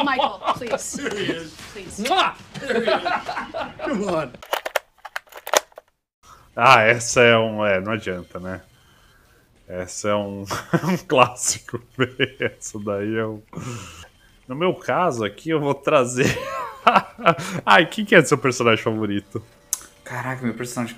[0.05, 1.55] Michael, please.
[1.73, 2.03] Please.
[3.81, 4.33] Come on.
[6.57, 7.65] Ah, essa é um.
[7.65, 8.61] É, não adianta, né?
[9.69, 10.43] Essa é um,
[10.85, 11.81] um clássico.
[12.39, 13.43] Essa daí é um.
[14.47, 16.39] No meu caso aqui, eu vou trazer.
[17.65, 19.43] Ai, quem que é seu personagem favorito?
[20.05, 20.95] Caraca, meu personagem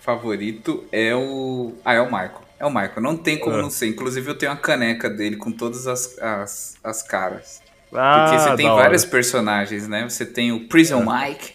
[0.00, 1.74] favorito é o.
[1.84, 2.40] Ah, é o Michael.
[2.58, 3.62] É o Michael, não tem como É.
[3.62, 3.88] não ser.
[3.88, 7.60] Inclusive, eu tenho a caneca dele com todas as, as, as caras.
[7.92, 8.82] Ah, Porque você tem da hora.
[8.84, 10.08] vários personagens, né?
[10.08, 11.54] Você tem o Prison Mike,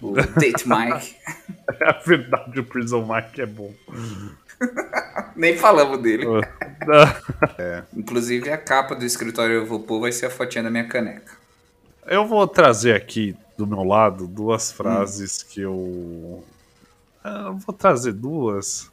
[0.00, 1.16] O Date Mike.
[1.80, 3.72] É verdade, o Prison Mike é bom.
[5.34, 6.26] Nem falamos dele.
[7.58, 7.82] É.
[7.96, 11.32] Inclusive, a capa do escritório eu vou pôr vai ser a fotinha da minha caneca.
[12.06, 16.44] Eu vou trazer aqui do meu lado duas frases que eu.
[17.22, 18.90] Ah, Eu vou trazer duas.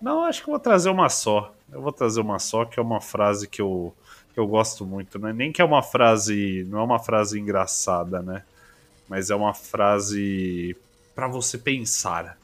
[0.00, 1.52] Não, acho que eu vou trazer uma só.
[1.70, 3.94] Eu vou trazer uma só, que é uma frase que eu,
[4.32, 5.32] que eu gosto muito, né?
[5.32, 6.66] Nem que é uma frase.
[6.70, 8.42] Não é uma frase engraçada, né?
[9.10, 10.76] Mas é uma frase
[11.16, 12.38] pra você pensar.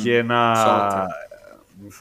[0.00, 1.08] que é na.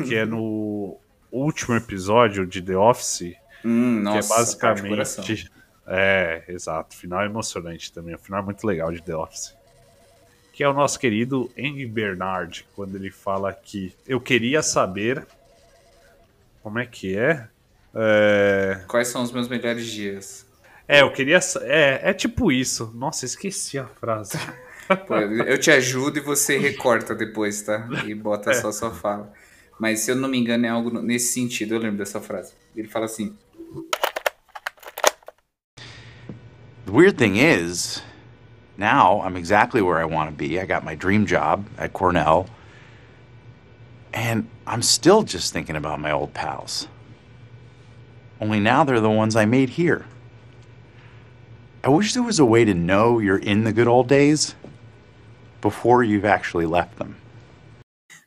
[0.06, 0.96] Que é no
[1.32, 3.36] último episódio de The Office.
[3.66, 4.96] Hum, que é nossa, coração.
[4.96, 5.52] basicamente.
[5.88, 6.96] É, exato.
[6.96, 8.14] Final é emocionante também.
[8.14, 9.56] O final é muito legal de The Office.
[10.54, 15.26] Que é o nosso querido Andy Bernard, quando ele fala que eu queria saber.
[16.62, 17.48] Como é que é?
[17.96, 20.45] É, Quais são os meus melhores dias?
[20.88, 21.40] É eu queria.
[21.62, 22.92] É, é tipo isso.
[22.94, 24.38] Nossa, esqueci a frase.
[25.08, 27.88] Pô, eu te ajudo e você recorta depois, tá?
[28.06, 29.34] E bota só sua fala.
[29.80, 31.76] Mas se eu não me engano, é algo nesse sentido.
[31.76, 32.54] Eu lembro dessa frase.
[32.76, 33.36] Ele fala assim:
[36.86, 38.04] The weird thing is,
[38.78, 40.60] now I'm exactly where I want to be.
[40.60, 42.46] I got my dream job at Cornell.
[44.14, 46.88] And I'm still just thinking about my old pals.
[48.40, 50.06] Only now they're the ones I made here.
[51.86, 54.56] I wish there was a way to know you're in the good old days
[55.62, 57.16] before you've actually left them.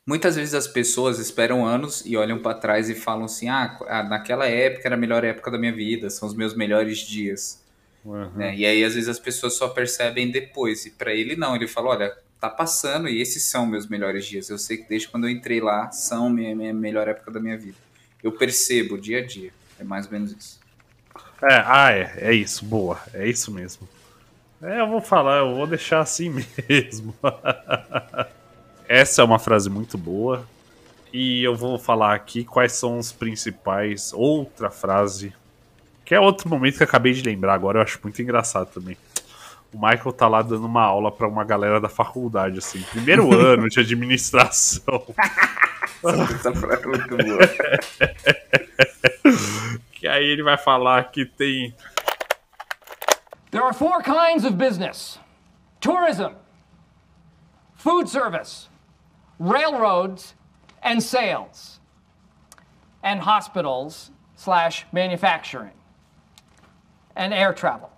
[0.07, 4.03] Muitas vezes as pessoas esperam anos e olham pra trás e falam assim: ah, ah,
[4.03, 7.61] naquela época era a melhor época da minha vida, são os meus melhores dias.
[8.33, 8.55] né?
[8.55, 10.85] E aí às vezes as pessoas só percebem depois.
[10.85, 14.49] E pra ele não, ele fala: olha, tá passando e esses são meus melhores dias.
[14.49, 17.57] Eu sei que desde quando eu entrei lá são minha, minha melhor época da minha
[17.57, 17.77] vida.
[18.23, 19.51] Eu percebo dia a dia.
[19.77, 20.59] É mais ou menos isso.
[21.43, 22.13] É, ah, é.
[22.17, 22.65] É isso.
[22.65, 22.99] Boa.
[23.13, 23.87] É isso mesmo.
[24.61, 26.29] É, eu vou falar, eu vou deixar assim
[26.69, 27.15] mesmo.
[28.87, 30.45] Essa é uma frase muito boa.
[31.11, 34.11] E eu vou falar aqui quais são os principais.
[34.13, 35.33] Outra frase.
[36.03, 38.97] Que é outro momento que eu acabei de lembrar agora, eu acho muito engraçado também.
[39.71, 43.69] O Michael tá lá dando uma aula pra uma galera da faculdade, assim, primeiro ano
[43.69, 45.05] de administração.
[46.03, 47.39] Essa frase é muito boa.
[50.09, 51.73] aí ele vai falar que tem
[53.51, 55.19] There are four kinds of business
[55.81, 56.35] tourism,
[57.75, 58.69] food service,
[59.39, 60.35] railroads,
[60.83, 61.79] and sales,
[63.03, 65.73] and hospitals slash manufacturing,
[67.15, 67.89] and air travel.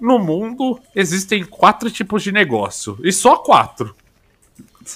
[0.00, 2.98] No mundo existem quatro tipos de negócio.
[3.04, 3.94] E só quatro: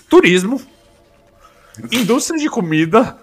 [0.09, 0.59] turismo,
[1.93, 3.19] indústria de comida,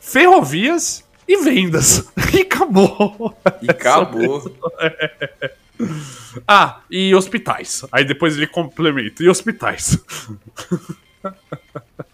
[0.00, 2.08] ferrovias e vendas.
[2.34, 3.36] E acabou.
[3.62, 4.54] E acabou.
[6.46, 7.84] ah, e hospitais.
[7.92, 9.22] Aí depois ele complementa.
[9.22, 9.98] E hospitais.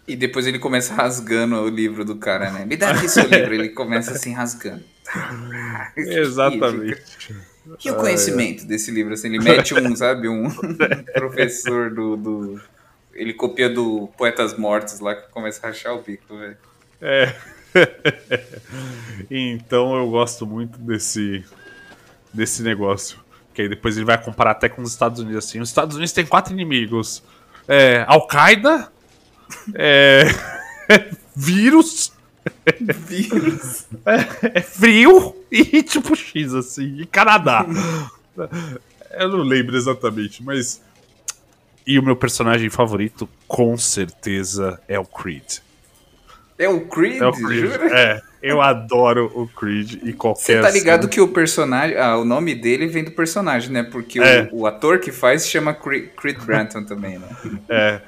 [0.07, 2.63] E depois ele começa rasgando o livro do cara, né?
[2.65, 3.53] Me dá aqui seu livro.
[3.53, 4.83] Ele começa assim rasgando.
[5.97, 7.35] Exatamente.
[7.83, 9.13] E o conhecimento desse livro?
[9.13, 10.47] Assim, ele mete um, sabe, um
[11.13, 12.61] professor do, do-
[13.13, 16.57] Ele copia do Poetas Mortos lá que começa a rachar o bico, velho.
[17.01, 17.35] É.
[19.29, 21.43] então eu gosto muito desse
[22.33, 23.19] desse negócio.
[23.53, 25.59] Que aí depois ele vai comparar até com os Estados Unidos assim.
[25.59, 27.23] Os Estados Unidos têm quatro inimigos:
[27.67, 28.91] é, Al-Qaeda,
[29.73, 30.25] é,
[31.35, 32.11] vírus,
[33.07, 33.85] Vírus.
[34.05, 37.65] é, é frio e tipo X, assim, e Canadá.
[39.11, 40.81] Eu não lembro exatamente, mas.
[41.87, 45.59] E o meu personagem favorito, com certeza, é o Creed.
[46.57, 47.71] É o Creed, É o Creed.
[47.71, 47.99] jura?
[47.99, 50.41] É, eu adoro o Creed e qualquer.
[50.41, 51.97] Você tá ligado cena- que o personagem.
[51.97, 53.83] Ah, o nome dele vem do personagem, né?
[53.83, 54.47] Porque É.
[54.51, 57.27] o, o ator que faz se chama Creed, Creed Branton também, né?
[57.69, 58.01] É.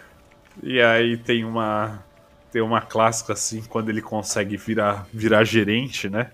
[0.64, 2.04] E aí tem uma.
[2.52, 6.32] Tem uma clássica assim, quando ele consegue virar, virar gerente, né?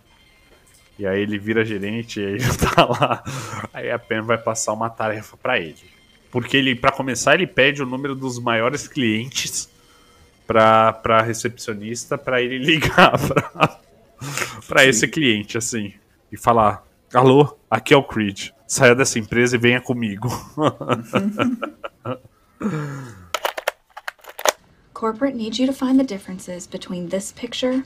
[1.00, 3.24] E aí ele vira gerente e aí ele tá lá.
[3.74, 5.76] Aí a Pam vai passar uma tarefa pra ele.
[6.32, 9.68] Porque ele, para começar, ele pede o número dos maiores clientes
[10.46, 13.80] pra, pra recepcionista pra ele ligar pra,
[14.68, 15.94] pra esse cliente, assim.
[16.32, 16.84] E falar:
[17.14, 18.50] Alô, aqui é o Creed.
[18.68, 20.30] Saia dessa empresa e venha comigo.
[24.94, 27.84] Corporate needs you to find the differences between this picture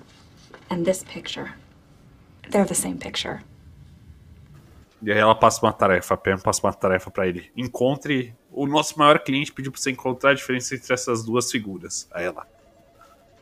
[0.69, 1.53] and this picture.
[2.51, 3.41] They're the same picture.
[5.01, 7.51] E aí ela passa uma tarefa, a Pam passa uma tarefa pra ele.
[7.55, 8.33] Encontre.
[8.51, 12.07] O nosso maior cliente pediu pra você encontrar a diferença entre essas duas figuras.
[12.11, 12.47] Aí ela.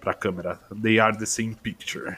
[0.01, 0.59] Pra câmera.
[0.81, 2.17] They are the same picture.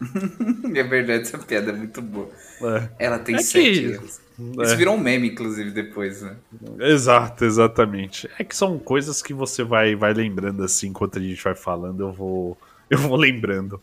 [0.74, 2.28] é verdade, essa piada é muito boa.
[2.62, 3.06] É.
[3.06, 4.20] Ela tem É sete que- erros.
[4.60, 4.62] é.
[4.62, 6.36] Isso virou um meme, inclusive, depois, né?
[6.78, 8.30] Exato, exatamente.
[8.38, 12.00] É que são coisas que você vai, vai lembrando assim, enquanto a gente vai falando,
[12.02, 12.58] eu vou,
[12.90, 13.80] eu vou lembrando.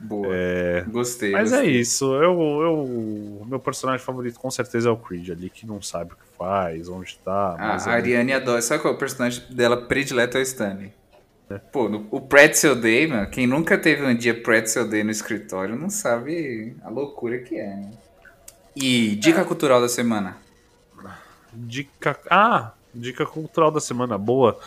[0.00, 0.26] Boa.
[0.34, 1.30] É, Gostei.
[1.32, 1.80] Mas é gostei.
[1.80, 6.12] isso, eu, eu, meu personagem favorito com certeza é o Creed ali, que não sabe
[6.12, 7.54] o que faz, onde tá.
[7.58, 8.62] mas A é Ariane adora.
[8.62, 10.92] Sabe qual é o personagem dela predileto é o Stanley?
[11.72, 15.76] Pô, no- o Pretzel Day, mano, quem nunca teve um dia Pretzel Day no escritório
[15.76, 17.90] não sabe a loucura que é, né?
[18.74, 20.36] E dica cultural da semana.
[21.52, 22.18] Dica.
[22.30, 24.58] Ah, dica cultural da semana boa.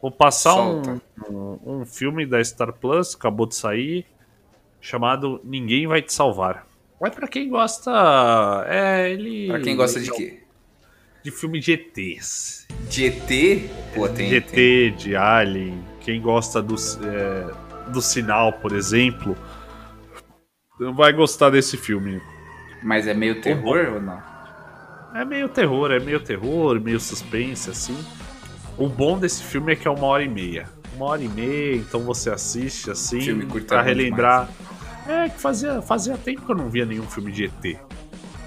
[0.00, 4.04] Vou passar um, um, um filme da Star Plus, acabou de sair,
[4.82, 6.66] chamado Ninguém Vai Te Salvar.
[7.00, 8.66] Mas pra quem gosta.
[8.68, 9.46] É, ele.
[9.46, 10.42] Pra quem gosta de quê?
[11.22, 12.66] De filme de ETs.
[12.90, 13.70] De ET?
[13.94, 14.28] Pô, tem.
[14.28, 15.82] de ET, de Alien.
[16.00, 19.36] Quem gosta do, é, do sinal, por exemplo,
[20.94, 22.20] vai gostar desse filme.
[22.82, 24.20] Mas é meio terror ou não?
[25.14, 27.96] É meio terror, é meio terror, meio suspense, assim.
[28.76, 30.68] O bom desse filme é que é uma hora e meia.
[30.96, 33.82] Uma hora e meia, então você assiste assim, Filme curto pra
[35.08, 37.78] é que fazia, fazia tempo que eu não via nenhum filme de ET.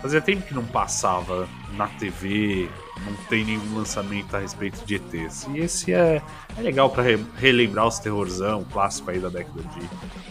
[0.01, 2.69] Fazia tempo que não passava na TV,
[3.05, 5.47] não tem nenhum lançamento a respeito de ETs.
[5.53, 6.21] E esse é,
[6.57, 9.89] é legal pra re- relembrar os terrorzão clássico aí da década de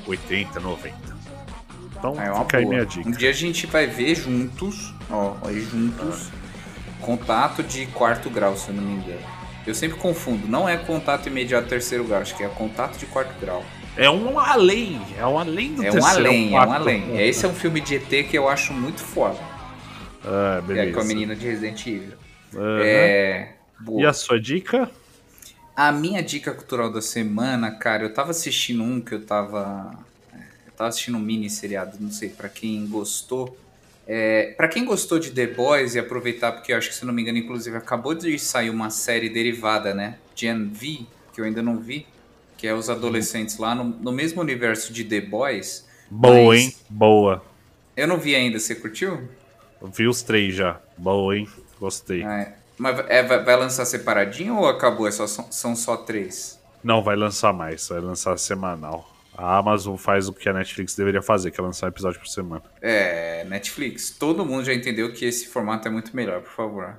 [0.09, 0.95] 80, 90.
[1.99, 2.75] Então É uma fica aí boa.
[2.75, 3.09] minha dica.
[3.09, 6.29] Um dia a gente vai ver juntos, ó, aí juntos,
[7.01, 9.21] contato de quarto grau, se eu não me engano.
[9.67, 13.35] Eu sempre confundo, não é contato imediato terceiro grau, acho que é contato de quarto
[13.41, 13.65] grau.
[13.97, 17.21] É um além, é um além do É um além, é um além.
[17.21, 19.39] Esse é um filme de ET que eu acho muito foda.
[20.25, 20.93] Ah, É beleza.
[20.95, 22.15] com a menina de Resident Evil.
[22.55, 22.83] Aham.
[22.83, 23.53] É.
[23.99, 24.91] E a sua dica?
[25.77, 29.93] A minha dica cultural da semana, cara, eu tava assistindo um que eu tava.
[30.67, 33.57] Eu tava assistindo um mini seriado, não sei, pra quem gostou.
[34.07, 37.13] É, para quem gostou de The Boys e aproveitar, porque eu acho que, se não
[37.13, 40.17] me engano, inclusive, acabou de sair uma série derivada, né?
[40.35, 41.01] Gen V,
[41.33, 42.07] que eu ainda não vi,
[42.57, 45.87] que é os adolescentes lá no, no mesmo universo de The Boys.
[46.11, 46.75] Boa, hein?
[46.89, 47.43] Boa.
[47.97, 49.29] Eu não vi ainda, você curtiu?
[49.83, 50.81] Vi os três já.
[50.97, 51.49] Boa, hein?
[51.79, 52.23] Gostei.
[52.23, 55.07] É, mas é, vai, lançar separadinho ou acabou?
[55.07, 56.61] É só, são, são só três?
[56.83, 59.11] Não, vai lançar mais, vai lançar semanal.
[59.37, 62.29] A Amazon faz o que a Netflix deveria fazer, que é lançar um episódio por
[62.29, 62.63] semana.
[62.81, 66.97] É, Netflix, todo mundo já entendeu que esse formato é muito melhor, por favor.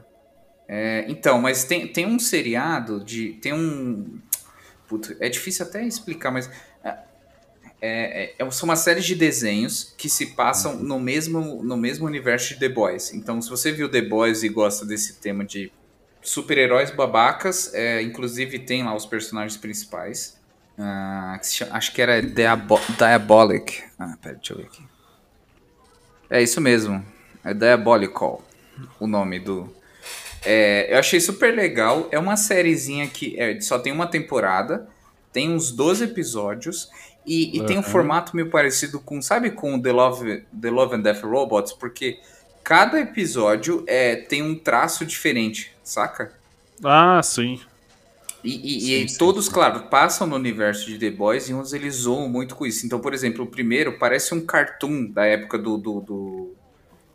[0.67, 3.33] É, então, mas tem, tem um seriado de.
[3.33, 4.19] Tem um.
[4.87, 6.49] Puta, é difícil até explicar, mas.
[6.83, 6.97] é,
[7.81, 12.53] é, é, são uma série de desenhos que se passam no mesmo, no mesmo universo
[12.53, 13.13] de The Boys.
[13.13, 15.71] Então, se você viu The Boys e gosta desse tema de
[16.21, 20.39] super-heróis babacas, é, inclusive tem lá os personagens principais.
[20.77, 23.83] Ah, que chama- acho que era Diabo Diabolic.
[23.99, 24.83] Ah, pera, deixa eu ver aqui.
[26.29, 27.05] É isso mesmo.
[27.43, 28.41] É Diabolical
[28.99, 29.73] o nome do.
[30.45, 32.09] É, eu achei super legal.
[32.11, 34.87] É uma sériezinha que é, só tem uma temporada,
[35.31, 36.89] tem uns 12 episódios
[37.25, 37.83] e, e tem um Aham.
[37.83, 42.19] formato meio parecido com, sabe, com The Love, The Love and Death Robots, porque
[42.63, 46.39] cada episódio é, tem um traço diferente, saca?
[46.83, 47.59] Ah, sim.
[48.43, 52.29] E, e- e todos, claro, passam no universo de The Boys e uns eles zoam
[52.29, 52.85] muito com isso.
[52.85, 56.57] Então, por exemplo, o primeiro parece um cartoon da época do, do, do,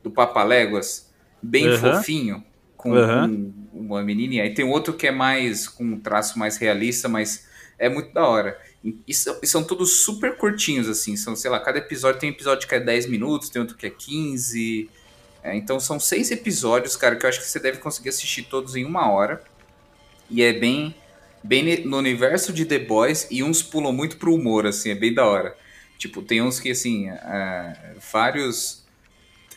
[0.03, 1.13] do Papaléguas,
[1.43, 1.73] bem Aham.
[1.73, 2.45] fofinho,
[2.81, 3.53] com, Aham.
[3.71, 4.43] com uma menininha.
[4.43, 7.47] Aí tem outro que é mais, com um traço mais realista, mas
[7.79, 8.59] é muito da hora.
[8.83, 11.17] E, e são, e são todos super curtinhos, assim.
[11.17, 13.91] São, sei lá, cada episódio tem episódio que é 10 minutos, tem outro que é
[13.91, 14.89] 15.
[15.43, 18.77] É, então são seis episódios, cara, que eu acho que você deve conseguir assistir todos
[18.77, 19.43] em uma hora.
[20.31, 20.95] E é bem,
[21.43, 25.13] bem no universo de The Boys e uns pulam muito pro humor, assim, é bem
[25.13, 25.57] da hora.
[25.99, 28.80] Tipo, tem uns que, assim, é, vários...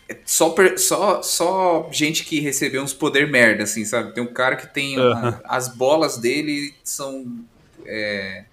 [0.10, 4.14] é Só, só, só gente que recebeu uns poder merda, assim, sabe?
[4.14, 5.00] Tem um cara que tem...
[5.00, 5.42] uma- Aham.
[5.46, 7.26] as bolas dele são...
[7.86, 8.46] é,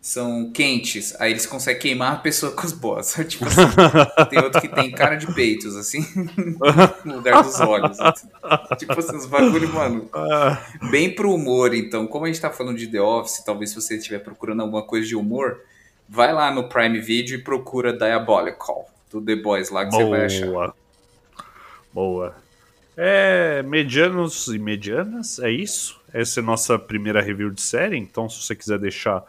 [0.00, 3.14] são quentes, aí eles conseguem queimar a pessoa com as bolas.
[3.28, 3.60] Tipo assim,
[4.30, 6.00] tem outro que tem cara de peitos, assim,
[7.04, 7.98] no lugar dos olhos.
[8.00, 8.28] assim.
[8.78, 10.08] Tipo assim, uns bagulho, mano,
[10.90, 11.74] bem pro humor.
[11.74, 14.82] Então, como a gente tá falando de The Office, talvez se você estiver procurando alguma
[14.82, 15.60] coisa de humor,
[16.08, 20.24] vai lá no Prime Video e procura Diabolical, do The Boys lá que você vai
[20.26, 20.46] achar.
[20.46, 20.74] Boa.
[21.92, 22.34] Boa.
[22.96, 26.00] É, medianos e medianas, é isso.
[26.12, 27.96] Essa é a nossa primeira review de série.
[27.96, 29.24] Então, se você quiser deixar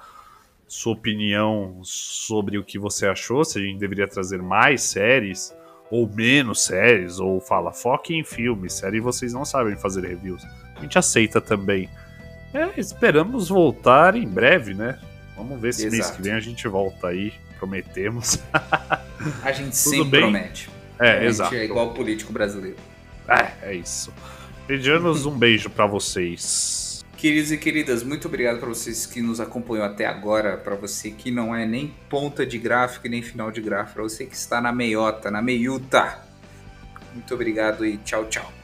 [0.67, 5.53] sua opinião sobre o que você achou, se a gente deveria trazer mais séries
[5.91, 10.43] ou menos séries, ou fala foque em filmes, série vocês não sabem fazer reviews.
[10.75, 11.89] A gente aceita também.
[12.53, 14.99] É, esperamos voltar em breve, né?
[15.35, 16.17] Vamos ver se mês Exato.
[16.17, 18.39] que vem a gente volta aí, prometemos.
[19.43, 20.21] A gente Tudo sempre bem?
[20.21, 20.69] promete.
[20.99, 21.55] É, a gente exato.
[21.55, 22.77] é igual o político brasileiro.
[23.27, 24.13] É, é isso.
[24.67, 27.03] Medianos, um beijo pra vocês.
[27.17, 31.29] Queridos e queridas, muito obrigado para vocês que nos acompanham até agora, para você que
[31.29, 34.61] não é nem ponta de gráfico e nem final de gráfico, para você que está
[34.61, 36.17] na meiota, na meiuta.
[37.13, 38.58] Muito obrigado e tchau, tchau.